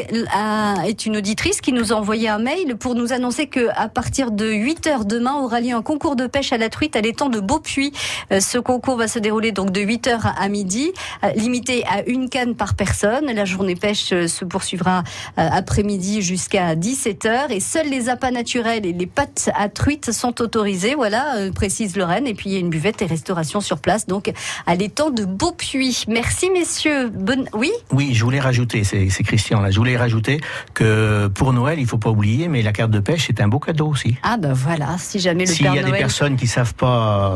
est 0.85 1.05
une 1.05 1.17
auditrice 1.17 1.59
qui 1.59 1.73
nous 1.73 1.91
a 1.91 1.95
envoyé 1.95 2.29
un 2.29 2.39
mail 2.39 2.75
pour 2.77 2.93
nous 2.95 3.13
annoncer 3.13 3.47
que 3.47 3.67
à 3.75 3.89
partir 3.89 4.31
de 4.31 4.47
8 4.47 4.87
heures 4.87 5.05
demain 5.05 5.33
aura 5.33 5.59
lieu 5.59 5.73
un 5.73 5.81
concours 5.81 6.15
de 6.15 6.27
pêche 6.27 6.53
à 6.53 6.57
la 6.57 6.69
truite 6.69 6.95
à 6.95 7.01
l'étang 7.01 7.29
de 7.29 7.39
Beaupuy. 7.39 7.91
ce 8.31 8.57
concours 8.59 8.97
va 8.97 9.07
se 9.07 9.19
dérouler 9.19 9.51
donc 9.51 9.71
de 9.71 9.81
8 9.81 10.07
heures 10.07 10.33
à 10.37 10.47
midi. 10.49 10.93
Euh, 11.23 11.29
limité 11.35 11.83
à 11.85 12.07
une 12.07 12.29
canne 12.29 12.55
par 12.55 12.75
personne. 12.75 13.25
La 13.25 13.45
journée 13.45 13.75
pêche 13.75 14.11
euh, 14.11 14.27
se 14.27 14.45
poursuivra 14.45 15.03
euh, 15.37 15.47
après-midi 15.51 16.21
jusqu'à 16.21 16.75
17h 16.75 17.51
et 17.51 17.59
seuls 17.59 17.89
les 17.89 18.09
appâts 18.09 18.31
naturels 18.31 18.85
et 18.85 18.93
les 18.93 19.05
pâtes 19.05 19.49
à 19.55 19.69
truite 19.69 20.11
sont 20.11 20.41
autorisés. 20.41 20.95
Voilà, 20.95 21.35
précise 21.53 21.95
Lorraine. 21.95 22.27
Et 22.27 22.33
puis 22.33 22.49
il 22.49 22.53
y 22.53 22.55
a 22.57 22.59
une 22.59 22.69
buvette 22.69 23.01
et 23.01 23.05
restauration 23.05 23.61
sur 23.61 23.79
place, 23.79 24.07
donc 24.07 24.31
à 24.65 24.75
l'étang 24.75 25.09
de 25.09 25.25
Beaupuy. 25.25 26.05
Merci 26.07 26.49
messieurs. 26.49 27.09
Bonne... 27.09 27.47
Oui? 27.53 27.71
Oui, 27.91 28.13
je 28.13 28.23
voulais 28.23 28.39
rajouter, 28.39 28.83
c'est 28.83 29.23
Christian 29.23 29.61
là, 29.61 29.71
je 29.71 29.77
voulais 29.77 29.97
rajouter 29.97 30.39
que 30.73 31.27
pour 31.27 31.53
Noël, 31.53 31.79
il 31.79 31.87
faut 31.87 31.97
pas 31.97 32.09
oublier, 32.09 32.47
mais 32.47 32.61
la 32.61 32.71
carte 32.71 32.91
de 32.91 32.99
pêche 32.99 33.25
c'est 33.27 33.41
un 33.41 33.47
beau 33.47 33.59
cadeau 33.59 33.87
aussi. 33.87 34.15
Ah 34.23 34.37
ben 34.37 34.53
voilà, 34.53 34.97
si 34.97 35.19
jamais 35.19 35.45
le 35.45 35.51
S'il 35.51 35.65
y 35.65 35.79
a 35.79 35.83
des 35.83 35.91
personnes 35.91 36.35
qui 36.35 36.47
savent 36.47 36.73
pas 36.75 37.33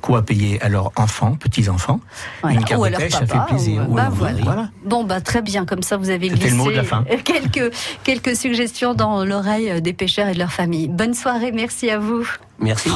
quoi 0.00 0.22
payer 0.22 0.60
à 0.62 0.68
leurs 0.68 0.92
enfants, 0.96 1.36
petits-enfants, 1.36 2.00
une 2.48 2.64
carte 2.64 2.90
de 2.90 2.96
pêche, 2.96 3.17
ça 3.18 3.26
fait 3.26 3.46
plaisir. 3.48 3.86
Bah, 3.88 4.08
voilà. 4.12 4.68
Bon, 4.84 5.04
bah, 5.04 5.20
très 5.20 5.42
bien. 5.42 5.64
Comme 5.64 5.82
ça, 5.82 5.96
vous 5.96 6.10
avez 6.10 6.28
glissé 6.28 6.56
quelques, 7.24 7.72
quelques 8.04 8.36
suggestions 8.36 8.94
dans 8.94 9.24
l'oreille 9.24 9.80
des 9.82 9.92
pêcheurs 9.92 10.28
et 10.28 10.34
de 10.34 10.38
leur 10.38 10.52
famille. 10.52 10.88
Bonne 10.88 11.14
soirée. 11.14 11.52
Merci 11.52 11.90
à 11.90 11.98
vous. 11.98 12.26
Merci. 12.58 12.90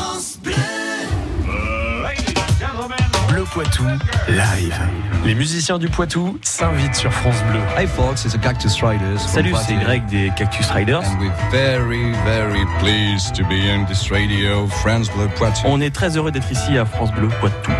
Bleu 3.29 3.45
Poitou, 3.45 3.85
live. 4.29 4.79
Les 5.25 5.35
musiciens 5.35 5.79
du 5.79 5.89
Poitou 5.89 6.39
s'invitent 6.43 6.95
sur 6.95 7.13
France 7.13 7.43
Bleu. 7.51 7.61
Hey 7.79 7.87
folks, 7.87 8.25
it's 8.25 8.35
the 8.35 8.41
Cactus 8.41 8.83
Riders. 8.83 9.21
Salut, 9.21 9.55
c'est 9.67 9.75
Greg 9.77 10.05
des 10.07 10.31
Cactus 10.37 10.71
Riders. 10.71 11.03
And 11.03 11.19
we're 11.19 11.33
very, 11.51 12.13
very 12.25 12.67
pleased 12.81 13.35
to 13.37 13.43
be 13.45 13.71
on 13.71 13.87
this 13.87 14.11
radio, 14.11 14.67
France 14.67 15.09
Bleu 15.11 15.29
Poitou. 15.35 15.63
On 15.65 15.81
est 15.81 15.95
très 15.95 16.17
heureux 16.17 16.31
d'être 16.31 16.53
ici 16.53 16.77
à 16.77 16.85
France 16.85 17.11
Bleu 17.13 17.29
Poitou. 17.41 17.73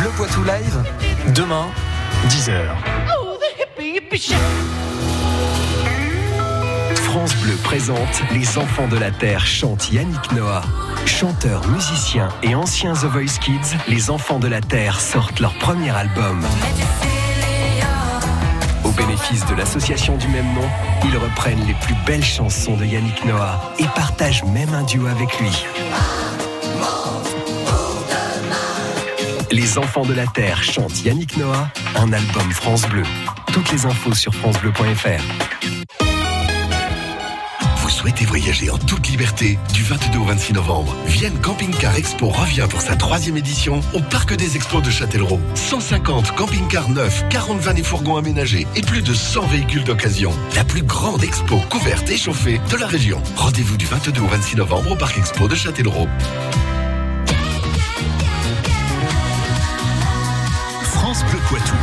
Bleu 0.00 0.10
Poitou 0.16 0.42
Live, 0.44 0.82
demain, 1.34 1.66
10h. 2.28 2.52
France 6.94 7.36
Bleu 7.36 7.54
présente 7.62 8.22
Les 8.32 8.56
Enfants 8.56 8.88
de 8.88 8.96
la 8.96 9.10
Terre 9.10 9.44
chante 9.44 9.92
Yannick 9.92 10.32
Noah. 10.32 10.62
Chanteur, 11.04 11.68
musicien 11.68 12.30
et 12.42 12.54
ancien 12.54 12.94
The 12.94 13.04
Voice 13.04 13.38
Kids, 13.42 13.76
Les 13.88 14.08
Enfants 14.08 14.38
de 14.38 14.48
la 14.48 14.62
Terre 14.62 14.98
sortent 15.00 15.40
leur 15.40 15.52
premier 15.58 15.90
album. 15.90 16.42
Au 18.92 18.94
bénéfice 18.94 19.46
de 19.46 19.54
l'association 19.54 20.18
du 20.18 20.28
même 20.28 20.52
nom, 20.54 20.68
ils 21.04 21.16
reprennent 21.16 21.64
les 21.66 21.74
plus 21.74 21.94
belles 22.04 22.24
chansons 22.24 22.76
de 22.76 22.84
Yannick 22.84 23.24
Noah 23.24 23.72
et 23.78 23.86
partagent 23.94 24.44
même 24.44 24.72
un 24.74 24.82
duo 24.82 25.06
avec 25.06 25.40
lui. 25.40 25.64
Les 29.50 29.78
enfants 29.78 30.04
de 30.04 30.12
la 30.12 30.26
Terre 30.26 30.62
chantent 30.62 31.04
Yannick 31.04 31.38
Noah, 31.38 31.68
un 31.96 32.12
album 32.12 32.50
France 32.50 32.86
Bleu. 32.88 33.04
Toutes 33.52 33.72
les 33.72 33.86
infos 33.86 34.14
sur 34.14 34.34
francebleu.fr. 34.34 35.51
Souhaitez 38.02 38.24
voyager 38.24 38.68
en 38.68 38.78
toute 38.78 39.06
liberté 39.10 39.60
du 39.72 39.84
22 39.84 40.18
au 40.18 40.24
26 40.24 40.54
novembre 40.54 40.92
Vienne 41.06 41.38
Camping 41.40 41.70
Car 41.70 41.94
Expo 41.94 42.26
revient 42.30 42.66
pour 42.68 42.80
sa 42.80 42.96
troisième 42.96 43.36
édition 43.36 43.80
au 43.94 44.00
Parc 44.00 44.34
des 44.34 44.56
Expos 44.56 44.82
de 44.82 44.90
Châtellerault. 44.90 45.38
150 45.54 46.34
camping-cars 46.34 46.88
neufs, 46.88 47.22
40 47.28 47.60
vannes 47.60 47.78
et 47.78 47.84
fourgons 47.84 48.16
aménagés 48.16 48.66
et 48.74 48.80
plus 48.80 49.02
de 49.02 49.14
100 49.14 49.46
véhicules 49.46 49.84
d'occasion. 49.84 50.32
La 50.56 50.64
plus 50.64 50.82
grande 50.82 51.22
expo 51.22 51.58
couverte 51.70 52.10
et 52.10 52.16
chauffée 52.16 52.60
de 52.72 52.76
la 52.76 52.88
région. 52.88 53.22
Rendez-vous 53.36 53.76
du 53.76 53.86
22 53.86 54.20
au 54.20 54.26
26 54.26 54.56
novembre 54.56 54.90
au 54.90 54.96
Parc 54.96 55.18
Expo 55.18 55.46
de 55.46 55.54
Châtellerault. 55.54 56.08
France 60.82 61.24
Bleu 61.30 61.38
Poitou. 61.46 61.76